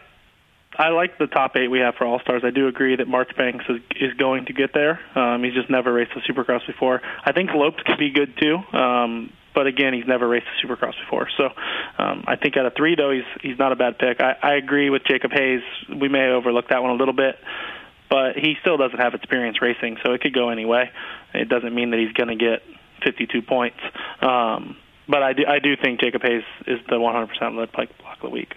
[0.78, 2.44] I like the top eight we have for All Stars.
[2.46, 5.00] I do agree that Marchbanks is is going to get there.
[5.16, 7.02] Um, he's just never raced a Supercross before.
[7.26, 10.94] I think Lopes could be good too, um, but again, he's never raced a Supercross
[11.04, 11.28] before.
[11.38, 11.50] So
[11.98, 14.22] um, I think at a three though, he's he's not a bad pick.
[14.22, 15.62] I, I agree with Jacob Hayes.
[15.90, 17.38] We may overlook that one a little bit,
[18.10, 20.90] but he still doesn't have experience racing, so it could go any way.
[21.34, 22.64] It doesn't mean that he's going to get
[23.04, 23.80] 52 points.
[24.22, 28.22] Um, but I do, I do think Jacob Hayes is the 100% lead block of
[28.22, 28.54] the week.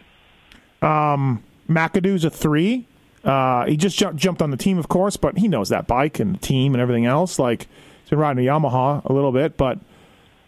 [1.69, 2.87] McAdoo's a three.
[3.25, 6.21] Uh, he just jumped, jumped on the team, of course, but he knows that bike
[6.21, 7.39] and the team and everything else.
[7.39, 7.69] Like
[8.03, 9.79] he's been riding a Yamaha a little bit, but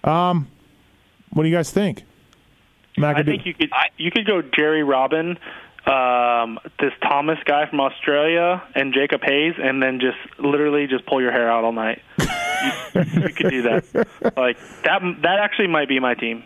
[0.04, 0.48] um,
[1.30, 2.04] what do you guys think?
[2.98, 3.16] McAdoo.
[3.16, 5.38] I think you could you could go Jerry Robin,
[5.86, 11.20] um, this Thomas guy from Australia, and Jacob Hayes, and then just literally just pull
[11.20, 12.02] your hair out all night.
[12.18, 13.84] you, you could do that.
[14.36, 15.00] Like that.
[15.22, 16.44] That actually might be my team.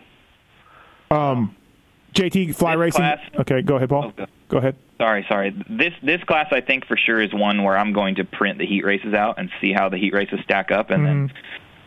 [2.15, 3.01] JT fly This racing.
[3.03, 4.07] class- Okay, go ahead, Paul.
[4.07, 4.27] Oh, go.
[4.49, 4.77] Go ahead.
[4.99, 5.51] Sorry, sorry.
[5.69, 8.67] This this class I think for sure is one where I'm going to print the
[8.67, 11.33] heat races out and see how the heat races stack up, and then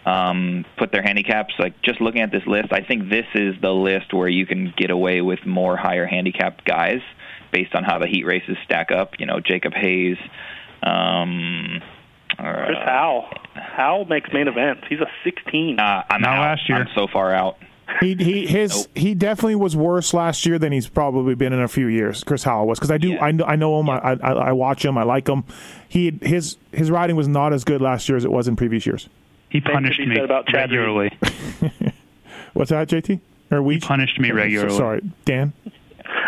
[0.05, 1.53] um, put their handicaps.
[1.59, 4.73] Like just looking at this list, I think this is the list where you can
[4.77, 7.01] get away with more higher handicapped guys.
[7.51, 9.19] based on how the heat races stack up.
[9.19, 10.17] You know, Jacob Hayes.
[10.81, 11.81] Um,
[12.39, 13.29] or, Chris uh, Howell.
[13.55, 14.85] Howell makes main events.
[14.89, 15.79] He's a 16.
[15.79, 16.41] Uh, I'm Not out.
[16.41, 16.79] last year.
[16.79, 17.57] I'm so far out.
[17.99, 18.87] He he his Nope.
[18.97, 22.23] he definitely was worse last year than he's probably been in a few years.
[22.23, 23.23] Chris Howell was because I do Yeah.
[23.23, 25.43] I know I know him I, I I watch him I like him.
[25.87, 28.85] He his his riding was not as good last year as it was in previous
[28.85, 29.09] years.
[29.49, 31.11] He could punished me about Chad regularly.
[32.53, 33.19] What's that, JT?
[33.51, 34.75] Or we punished me regularly.
[34.75, 35.53] Sorry, Dan.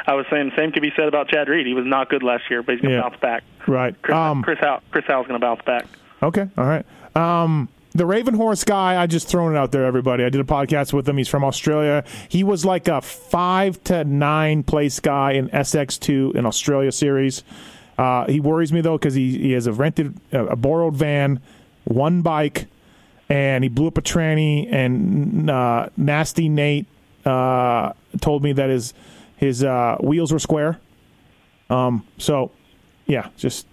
[0.08, 1.66] I was saying the same could be said about Chad Reed.
[1.66, 3.10] He was not good last year, but he's going to Yeah.
[3.10, 3.44] bounce back.
[3.68, 3.96] Right.
[4.02, 4.44] Chris, Um.
[4.44, 4.82] Chris Howell.
[4.92, 5.86] Chris Howell's going to bounce back.
[6.22, 6.48] Okay.
[6.58, 6.86] All right.
[7.16, 7.70] Um.
[7.96, 10.26] The Raven Horse guy, I just thrown it out there, everybody.
[10.26, 11.16] I did a podcast with him.
[11.16, 12.04] He's from Australia.
[12.28, 17.46] He was like a five to nine place guy in SX2 in Australia series.
[17.98, 21.40] Uh, he worries me though because he, he has a rented, a borrowed van,
[21.86, 22.68] one bike,
[23.30, 24.68] and he blew up a tranny.
[24.70, 26.88] And uh, nasty Nate
[27.24, 28.94] uh, told me that his
[29.38, 30.82] his uh, wheels were square.
[31.70, 32.06] Um.
[32.18, 32.52] So,
[33.06, 33.66] yeah, just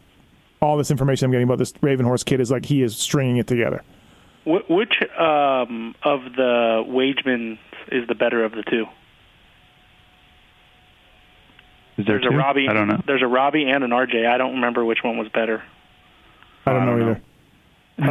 [0.61, 3.39] all this information I'm getting about this Raven Horse kid is like he is stringing
[3.39, 3.83] it together.
[4.45, 7.59] Wh- Which um, of the Wagemans
[7.91, 8.87] is the better of the two?
[11.99, 12.35] Is there There's two?
[12.35, 12.67] a Robbie.
[12.69, 13.01] I don't know.
[13.07, 14.27] There's a Robbie and an RJ.
[14.27, 15.63] I don't remember which one was better.
[16.67, 17.11] I don't, I don't know know.
[17.13, 17.23] either.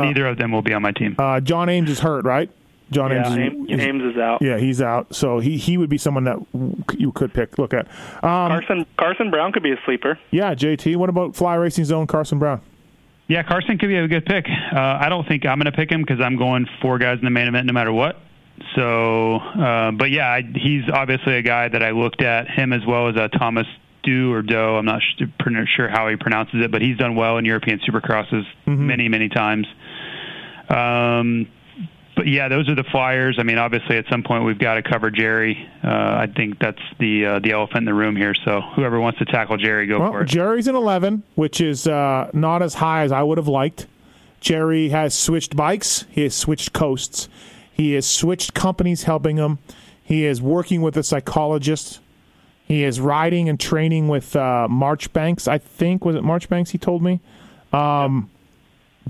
[0.05, 1.15] Neither of them will be on my team.
[1.17, 2.49] Uh, John Ames is hurt, right?
[2.91, 4.41] John Yeah, Ames, is, Ames, is- Ames is out.
[4.41, 5.15] yeah, he's out.
[5.15, 6.37] So he he would be someone that
[6.97, 7.57] you could pick.
[7.57, 7.87] Look at.
[8.23, 10.19] Um, Carson Carson Brown could be a sleeper.
[10.29, 10.95] yeah, JT.
[10.97, 12.61] What about Fly Racing Zone Carson Brown?
[13.31, 14.45] Yeah, Carson could be a good pick.
[14.45, 17.23] Uh, I don't think I'm going to pick him because I'm going four guys in
[17.23, 18.17] the main event no matter what.
[18.75, 22.81] So, uh, but yeah, I, he's obviously a guy that I looked at him as
[22.85, 23.67] well as uh, Thomas
[24.03, 24.75] Do or Doe.
[24.75, 29.07] I'm not sure how he pronounces it, but he's done well in European Supercrosses many,
[29.07, 29.65] many times.
[30.67, 31.47] Um,
[32.25, 33.37] yeah, those are the flyers.
[33.39, 35.69] I mean, obviously, at some point we've got to cover Jerry.
[35.83, 38.33] Uh, I think that's the uh, the elephant in the room here.
[38.45, 40.27] So whoever wants to tackle Jerry, go for it.
[40.27, 43.87] Jerry's an 11, which is uh, not as high as I would have liked.
[44.39, 46.05] Jerry has switched bikes.
[46.09, 47.29] He has switched coasts.
[47.71, 49.59] He has switched companies helping him.
[50.03, 51.99] He is working with a psychologist.
[52.65, 55.47] He is riding and training with uh, Marchbanks.
[55.47, 56.71] I think was it Marchbanks?
[56.71, 57.19] He told me.
[57.71, 58.29] Um,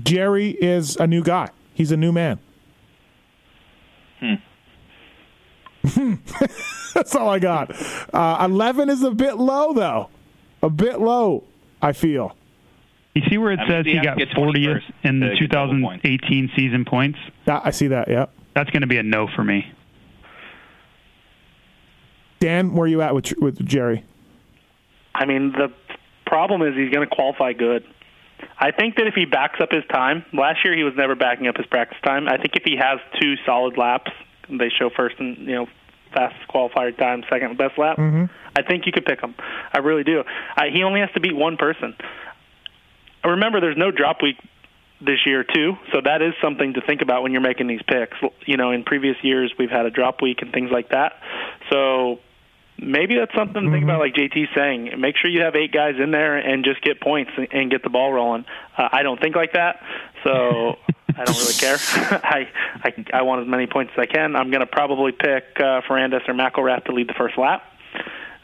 [0.02, 1.48] Jerry is a new guy.
[1.74, 2.38] He's a new man.
[6.94, 7.74] That's all I got.
[8.14, 10.08] Uh, Eleven is a bit low, though.
[10.62, 11.44] A bit low.
[11.80, 12.36] I feel.
[13.14, 15.50] You see where it I says you he got to 40th in the to get
[15.50, 16.02] double points.
[16.02, 17.18] 2018 season points?
[17.46, 18.08] Yeah, I see that.
[18.08, 18.26] Yeah.
[18.54, 19.70] That's going to be a no for me.
[22.40, 24.04] Dan, where are you at with with Jerry?
[25.14, 25.72] I mean, the
[26.26, 27.84] problem is he's going to qualify good.
[28.58, 31.46] I think that if he backs up his time, last year he was never backing
[31.48, 32.28] up his practice time.
[32.28, 34.10] I think if he has two solid laps,
[34.48, 35.66] they show first and you know
[36.12, 37.96] fastest qualifier time, second best lap.
[37.96, 38.24] Mm-hmm.
[38.54, 39.34] I think you could pick him.
[39.72, 40.22] I really do.
[40.56, 41.96] I, he only has to beat one person.
[43.24, 44.36] Remember, there's no drop week
[45.00, 48.16] this year too, so that is something to think about when you're making these picks.
[48.46, 51.14] You know, in previous years we've had a drop week and things like that.
[51.70, 52.20] So
[52.78, 55.00] maybe that's something to think about, like JT saying.
[55.00, 57.82] Make sure you have eight guys in there and just get points and, and get
[57.82, 58.44] the ball rolling.
[58.76, 59.82] Uh, I don't think like that,
[60.24, 60.30] so
[61.16, 61.76] I don't really care.
[62.24, 62.48] I,
[62.84, 64.36] I I want as many points as I can.
[64.36, 67.62] I'm going to probably pick uh, Ferrandis or McElrath to lead the first lap.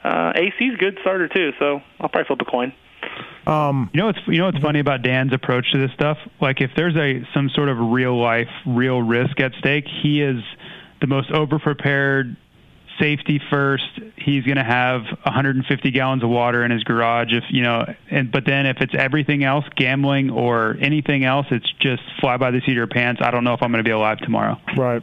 [0.05, 2.73] Uh, AC's a good starter too, so I'll probably flip a coin.
[3.47, 6.19] Um, You know what's you know what's funny about Dan's approach to this stuff?
[6.41, 10.43] Like if there's a some sort of real life, real risk at stake, he is
[11.01, 12.37] the most over prepared
[12.99, 13.85] safety first.
[14.17, 18.31] He's going to have 150 gallons of water in his garage if, you know, and
[18.31, 22.61] but then if it's everything else, gambling or anything else, it's just fly by the
[22.61, 23.21] seat of your pants.
[23.23, 24.61] I don't know if I'm going to be alive tomorrow.
[24.77, 25.03] Right.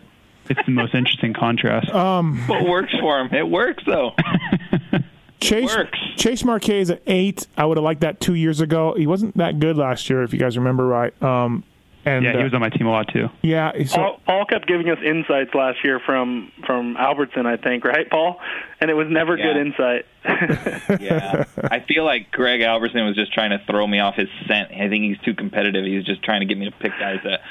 [0.50, 1.89] It's the most interesting contrast.
[1.96, 3.34] Um what works for him?
[3.34, 4.14] It works though.
[5.39, 5.98] Chase works.
[6.18, 7.48] Chase Marquez is at eight.
[7.58, 8.93] I would have liked that two years ago.
[8.98, 11.22] He wasn't that good last year, if you guys remember right.
[11.22, 11.64] Um,
[12.06, 13.30] and yeah, he uh, was on my team a lot too.
[13.41, 13.72] yeah.
[13.86, 18.10] So Paul, Paul kept giving us insights last year from from Albertson, I think, right,
[18.10, 18.39] Paul?
[18.80, 19.53] And it was never Yeah.
[19.53, 20.06] good insight.
[21.01, 24.72] Yeah, I feel like Greg Albertson was just trying to throw me off his scent.
[24.72, 25.84] I think he's too competitive.
[25.86, 27.41] He was just trying to get me to pick guys that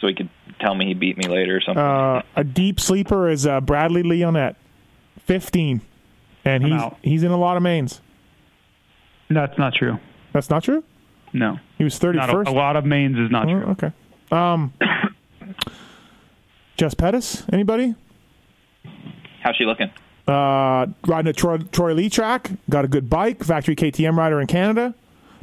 [0.00, 0.28] so he could
[0.60, 1.82] tell me he beat me later or something.
[1.82, 4.54] uh, a deep sleeper is uh, Bradley Lionnet,
[5.24, 5.80] fifteen,
[6.44, 8.00] and he's he's in a lot of mains.
[9.30, 9.98] That's not true.
[10.32, 10.84] That's not true.
[11.32, 11.58] No.
[11.78, 13.62] He was thirty Not a, a lot of mains is not true.
[13.72, 13.92] okay.
[14.30, 14.72] Um,
[16.76, 17.94] Jess Pettis, anybody?
[19.42, 19.90] How's she looking?
[20.26, 24.46] Uh, riding a Troy, Troy Lee track, got a good bike, factory KTM rider in
[24.46, 24.94] Canada,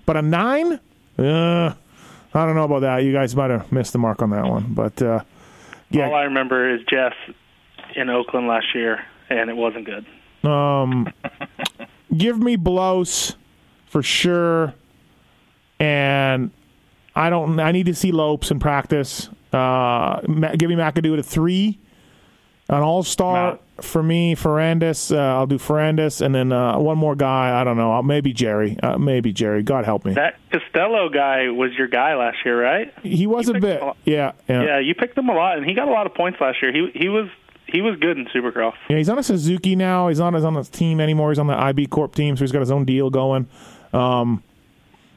[0.05, 0.79] but a nine?
[1.17, 1.73] Uh,
[2.33, 3.03] I don't know about that.
[3.03, 5.21] You guys might have missed the mark on that one, but uh,
[5.91, 6.07] yeah.
[6.07, 6.15] All.
[6.15, 7.13] I remember is Jess
[7.95, 10.49] in Oakland last year, and it wasn't good.
[10.49, 11.13] Um,
[12.17, 13.35] give me Blose
[13.85, 14.73] for sure.
[15.79, 16.51] And
[17.15, 17.59] I don't.
[17.59, 19.29] I need to see Lopes in practice.
[19.51, 21.79] Uh, give me McAdoo at a three.
[22.69, 25.13] An all star for me, Ferrandis.
[25.13, 27.59] Uh, I'll do Ferrandis, and then uh, one more guy.
[27.59, 28.01] I don't know.
[28.01, 28.77] Maybe Jerry.
[28.81, 29.61] Uh, maybe Jerry.
[29.61, 30.13] God help me.
[30.13, 32.93] That Castelo guy was your guy last year, right?
[33.03, 33.81] He was a bit.
[33.81, 33.97] up.
[34.05, 36.39] Yeah, yeah, Yeah, you picked him a lot, and he got a lot of points
[36.39, 36.71] last year.
[36.71, 37.27] He he was
[37.67, 38.75] he was good in Supercross.
[38.89, 40.07] Yeah, he's on a Suzuki now.
[40.07, 41.31] He's not on his team anymore.
[41.31, 43.49] He's on the IB Corp team, so he's got his own deal going.
[43.91, 44.43] Um,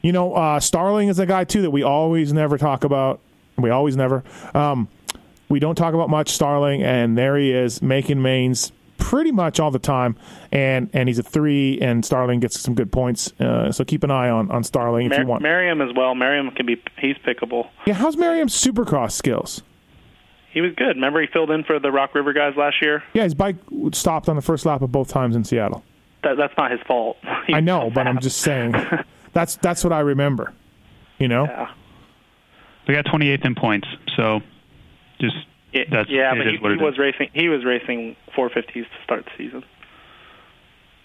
[0.05, 3.21] you know, uh, Starling is a guy too that we always never talk about.
[3.57, 4.23] We always never.
[4.53, 4.87] Um,
[5.49, 9.71] we don't talk about much Starling, and there he is making mains pretty much all
[9.71, 10.17] the time.
[10.53, 13.33] And and he's a three, and Starling gets some good points.
[13.41, 15.43] Uh, so keep an eye on on Starling if you want.
[15.43, 16.15] Merriam as well.
[16.15, 17.71] Merriam can be he's pickable.
[17.87, 19.63] yeah, how's Merriam's Supercross skills?
[20.53, 20.97] He was good.
[20.97, 23.03] Remember he filled in for the Rock River guys last year.
[23.15, 23.57] Yeah, his bike
[23.93, 25.83] stopped on the first lap of both times in Seattle.
[26.23, 27.17] That that's not his fault.
[27.47, 28.75] He I know, but I'm just saying.
[29.35, 30.53] That's that's what I remember.
[31.19, 31.45] You know.
[31.45, 31.71] Yeah.
[32.89, 34.41] We got 28th in points, so
[35.21, 35.35] just
[35.73, 36.99] Yeah, That's- yeah, it but is he, what he it was is.
[36.99, 37.29] racing.
[37.33, 39.65] He was racing 450s to start the season.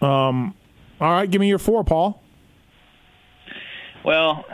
[0.02, 0.56] Um.
[1.02, 2.22] All right, give me your four, Paul.
[4.04, 4.46] Well,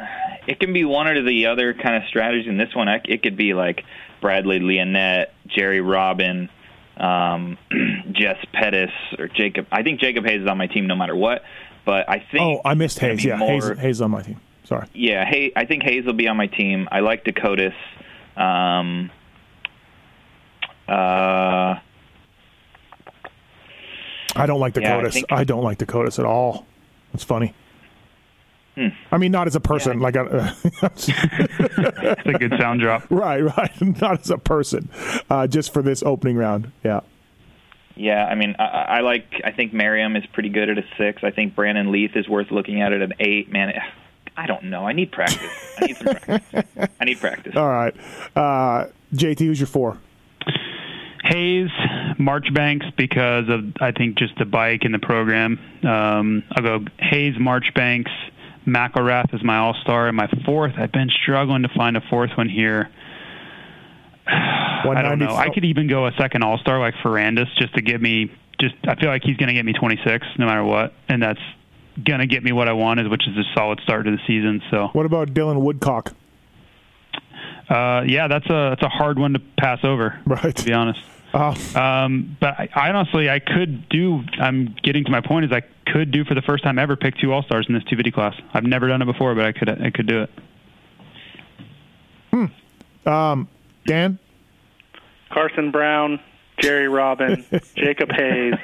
[0.47, 2.47] it can be one or the other kind of strategy.
[2.49, 3.83] In this one, I- it could be like
[4.21, 6.49] Bradley Lionnet, Jerry Robin,
[6.97, 7.57] um,
[8.11, 9.67] Jess Pettis, or Jacob.
[9.71, 11.43] I think Jacob Hayes is on my team no matter what.
[11.85, 13.25] But I think Oh, I missed it's Hayes.
[13.25, 14.39] Yeah, more- Hayes, Hayes on my team.
[14.63, 14.87] Sorry.
[14.93, 16.87] Yeah, hey, I think Hayes will be on my team.
[16.91, 17.73] I like Decotis.
[18.35, 19.11] Um,
[20.89, 21.75] uh,
[24.37, 25.13] I don't like Yeah, I Decotis.
[25.13, 26.65] think- I, don't like Decotis at all.
[27.13, 27.53] It's funny.
[28.75, 28.87] Hmm.
[29.11, 29.99] I mean, not as a person.
[29.99, 33.05] Like, a, it's a good sound drop.
[33.09, 33.71] right, right.
[34.01, 34.89] Not as a person.
[35.29, 36.73] Uh, just for this opening round.
[36.83, 36.99] Yeah.
[37.95, 39.41] Yeah, I mean, I, I like.
[39.43, 41.23] I think Merriam is pretty good at a six.
[41.23, 43.51] I think Brandon Leith is worth looking at at an eight.
[43.51, 43.73] Man,
[44.37, 44.85] I don't know.
[44.85, 45.75] I need practice.
[45.79, 46.89] I need some practice.
[46.99, 47.53] I need practice.
[47.57, 47.95] All right.
[48.35, 49.97] Uh, JT, who's your four?
[51.23, 51.69] Hayes,
[52.19, 55.59] Marchbanks because of I think just the bike and the program.
[55.83, 58.11] Um, I'll go Hayes, Marchbanks,
[58.67, 60.73] McElrath is my all star, and my fourth.
[60.77, 62.89] I've been struggling to find a fourth one here.
[64.27, 65.35] I don't know.
[65.35, 68.75] I could even go a second all star like Ferrandis just to give me just.
[68.87, 71.39] I feel like he's going to get me 26 no matter what, and that's
[72.03, 74.61] going to get me what I wanted, which is a solid start to the season.
[74.71, 76.13] So What about Dylan Woodcock?
[77.69, 80.19] uh, yeah, that's a that's a hard one to pass over.
[80.25, 80.55] Right.
[80.55, 80.99] To be honest.
[81.33, 84.21] Uh, Um, but I, I honestly, I could do.
[84.39, 85.61] I'm getting to my point is I
[85.91, 88.35] could do for the first time ever pick two all stars in this 250 class.
[88.53, 90.29] I've never done it before, but I could I could do it.
[93.85, 94.19] Dan?
[95.31, 96.19] Carson Brown,
[96.59, 98.55] Jerry Robin, Jacob Hayes.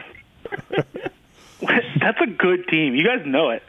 [1.99, 2.95] that's a good team.
[2.95, 3.63] You guys know it.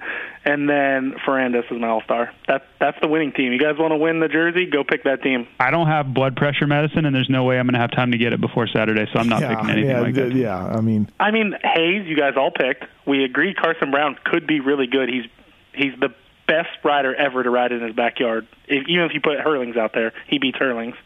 [0.45, 2.33] And then Ferrandis is my all star.
[2.49, 3.53] That that's the winning team.
[3.53, 4.67] You guys want to win the jersey?
[4.67, 5.47] Go pick that team.
[5.61, 8.11] I don't have blood pressure medicine, and there's no way I'm going to have time
[8.11, 10.33] to get it before Saturday, so I'm not yeah, picking anything yeah, like that.
[10.33, 10.67] yeah.
[10.67, 12.85] I mean, I mean Hayes, you guys all picked.
[13.07, 15.09] We agreed Carson Brown could be really good.
[15.09, 15.27] He's
[15.75, 16.13] he's the
[16.47, 18.47] best rider ever to ride in his backyard.
[18.67, 20.97] If, even if you put Herlings out there, he beats Herlings.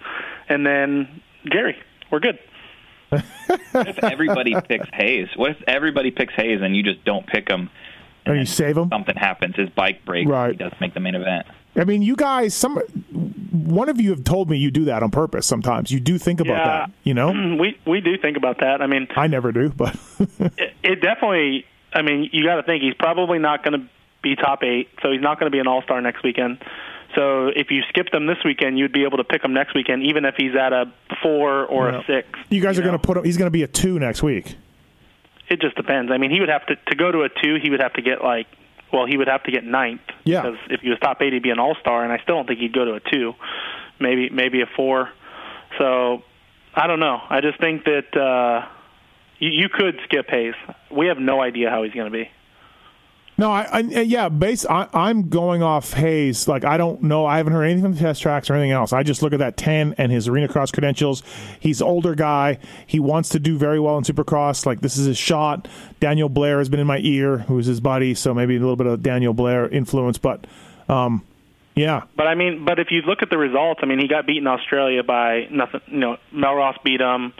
[0.48, 1.20] And then
[1.50, 1.76] Jerry,
[2.10, 2.38] we're good.
[3.10, 5.28] What if everybody picks Hayes?
[5.36, 7.70] What if everybody picks Hayes and you just don't pick him?
[8.26, 8.88] Or you save him?
[8.90, 9.54] Something happens.
[9.54, 10.28] His bike breaks.
[10.28, 10.50] Right.
[10.50, 11.46] He doesn't make the main event.
[11.76, 12.76] I mean, you guys, some
[13.52, 15.46] one of you have told me you do that on purpose.
[15.46, 16.64] Sometimes you do think about Yeah.
[16.86, 16.90] that.
[17.04, 17.28] You know,
[17.60, 18.82] We we do think about that.
[18.82, 19.94] I mean, I never do, but
[20.40, 21.66] it, it definitely.
[21.92, 23.88] I mean, you got to think he's probably not going to
[24.22, 26.58] be top eight, so he's not going to be an all star next weekend.
[27.14, 30.02] So if you skip him this weekend, you'd be able to pick him next weekend,
[30.02, 30.92] even if he's at a
[31.22, 32.00] four or Yeah.
[32.00, 32.28] a six.
[32.50, 33.24] you guys are going to put him.
[33.24, 34.56] He's going to be a two next week.
[35.48, 36.10] It just depends.
[36.10, 37.56] I mean, he would have to to go to a two.
[37.62, 38.48] He would have to get like,
[38.92, 40.00] well, he would have to get ninth.
[40.24, 40.42] Yeah.
[40.42, 42.46] Because if he was top eight, he'd be an all star, and I still don't
[42.48, 43.34] think he'd go to a two.
[44.00, 45.08] Maybe maybe a four.
[45.78, 46.22] So
[46.74, 47.20] I don't know.
[47.30, 48.66] I just think that uh,
[49.38, 50.54] you, you could skip Hayes.
[50.90, 52.28] We have no idea how he's going to be.
[53.38, 54.64] No, I, I yeah, base.
[54.64, 56.48] I, I'm going off Hayes.
[56.48, 57.26] Like I don't know.
[57.26, 58.92] I haven't heard anything from the test tracks or anything else.
[58.92, 61.22] I just look at that ten and his arena cross credentials.
[61.60, 62.58] He's older guy.
[62.86, 64.64] He wants to do very well in Supercross.
[64.64, 65.68] Like this is his shot.
[66.00, 68.14] Daniel Blair has been in my ear, who's his buddy.
[68.14, 70.16] So maybe a little bit of Daniel Blair influence.
[70.16, 70.46] But
[70.88, 71.22] um,
[71.74, 74.26] yeah, But I mean, but if you look at the results, I mean, he got
[74.26, 75.82] beaten Australia by nothing.
[75.88, 77.34] You know, Mel Melross beat him.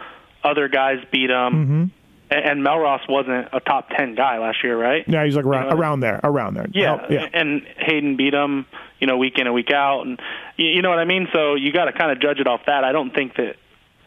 [0.45, 1.53] Other guys beat him.
[1.53, 1.85] Mm-hmm.
[2.31, 5.05] And, Melross wasn't a top ten guy last year, right?
[5.07, 6.67] yeah, he's like around, You know, around there, around there.
[6.73, 7.29] Yeah, Oh, yeah.
[7.33, 8.67] and Hayden beat him,
[8.99, 10.21] you know, week in and week out, and
[10.57, 11.29] you, you know what I mean.
[11.33, 12.83] So you got to kind of judge it off that.
[12.85, 13.55] I don't think that,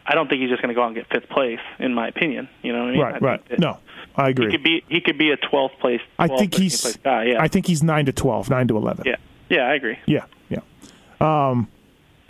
[0.06, 2.08] I don't think he's just going to go out and get fifth place, in my
[2.08, 2.48] opinion.
[2.62, 3.00] You know what I mean?
[3.00, 3.48] Right, think right.
[3.48, 3.78] that No.
[4.16, 4.46] I agree.
[4.46, 6.00] He could be he could be a 12th place.
[6.16, 6.80] 12, I think he's.
[6.82, 7.24] place guy.
[7.24, 7.40] Yeah.
[7.42, 9.04] I think he's nine to twelve, nine to eleven.
[9.06, 9.16] yeah.
[9.48, 9.98] Yeah, I agree.
[10.06, 10.58] Yeah, yeah.
[11.20, 11.68] Um,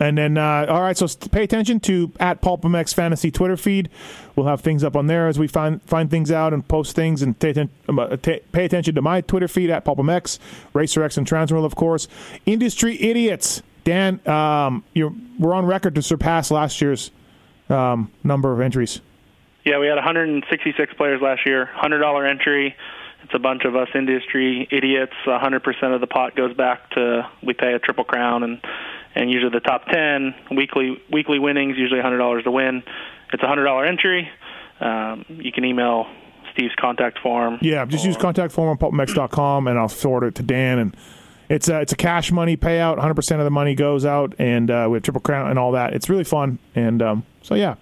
[0.01, 3.91] and then, uh, all right, so pay attention to at PulpMX Fantasy Twitter feed.
[4.35, 7.21] We'll have things up on there as we find find things out and post things.
[7.21, 10.39] And pay, uh, t- pay attention to my Twitter feed at PulpMX,
[10.75, 12.09] RacerX, and Transworld, of course.
[12.47, 13.63] Industry idiots.
[13.85, 17.11] Dan, um, you're, we're on record to surpass last year's
[17.69, 19.01] um, number of entries.
[19.65, 21.67] Yeah, we had 166 players last year.
[21.67, 22.75] Hundred dollar entry.
[23.23, 25.13] It's a bunch of us industry idiots.
[25.27, 28.61] 100% of the pot goes back to we pay a triple crown, and
[29.15, 32.83] and usually the top 10 weekly weekly winnings usually $100 to win.
[33.33, 34.29] It's a hundred dollar entry.
[34.81, 36.07] Um, you can email
[36.53, 37.59] Steve's contact form.
[37.63, 40.79] Yeah, just use contact form on pulpmx.com and I'll forward it to Dan.
[40.79, 40.97] And
[41.49, 42.99] it's a, it's a cash money payout.
[42.99, 45.95] 100% of the money goes out, and uh, we have Triple Crown and all that.
[45.95, 46.61] It's really fun.
[46.77, 47.75] And um, so, yeah,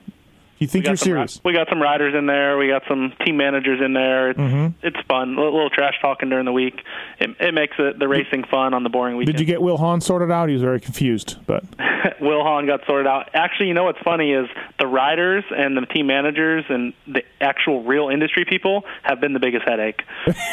[0.58, 1.40] you think you're some ri- serious.
[1.44, 2.58] We got some riders in there.
[2.58, 4.30] We got some team managers in there.
[4.30, 4.86] It's Mm-hmm.
[4.86, 5.34] it's fun.
[5.36, 6.80] A little, trash talking during the week.
[7.20, 9.36] It, it makes it, the racing fun on the boring weekend.
[9.36, 10.48] Did you get Will Hahn sorted out?
[10.48, 11.36] He was very confused.
[11.46, 11.64] But
[12.20, 13.30] Will Hahn got sorted out.
[13.34, 14.48] Actually, you know what's funny is
[14.78, 19.40] the riders and the team managers and the actual real industry people have been the
[19.40, 20.02] biggest headache.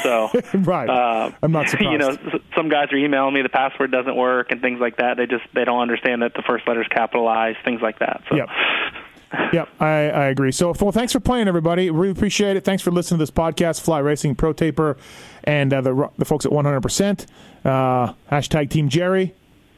[0.03, 1.91] So, right, uh, I'm not surprised.
[1.91, 2.18] You know,
[2.56, 5.18] some guys are emailing me the password doesn't work and things like that.
[5.18, 8.24] They just they don't understand that the first letter's capitalized, things like that.
[8.30, 8.49] So, Yep.
[9.54, 10.52] Yep, I, I agree.
[10.52, 11.90] So, well, thanks for playing, everybody.
[11.90, 12.64] Really appreciate it.
[12.64, 14.98] Thanks for listening to this podcast, Fly Racing Pro Taper,
[15.44, 17.26] and uh, the the folks at 100%.
[17.64, 19.34] Uh, hashtag Team Jerry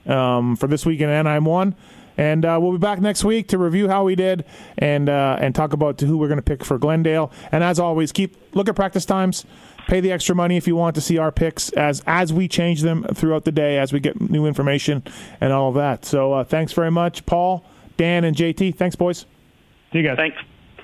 [0.05, 1.76] um, for this week in Anaheim 1.
[2.18, 4.43] And uh, we'll be back next week to review how we did
[4.80, 7.32] and uh, and talk about who we're going to pick for Glendale.
[7.51, 9.45] And as always, keep look at practice times.
[9.88, 12.82] Pay the extra money if you want to see our picks as as we change
[12.82, 15.03] them throughout the day as we get new information
[15.39, 16.05] and all of that.
[16.05, 17.64] So uh, thanks very much, Paul,
[17.97, 18.76] Dan, and JT.
[18.76, 19.28] Thanks, boys.
[19.91, 20.17] See you guys.
[20.17, 20.38] thanks.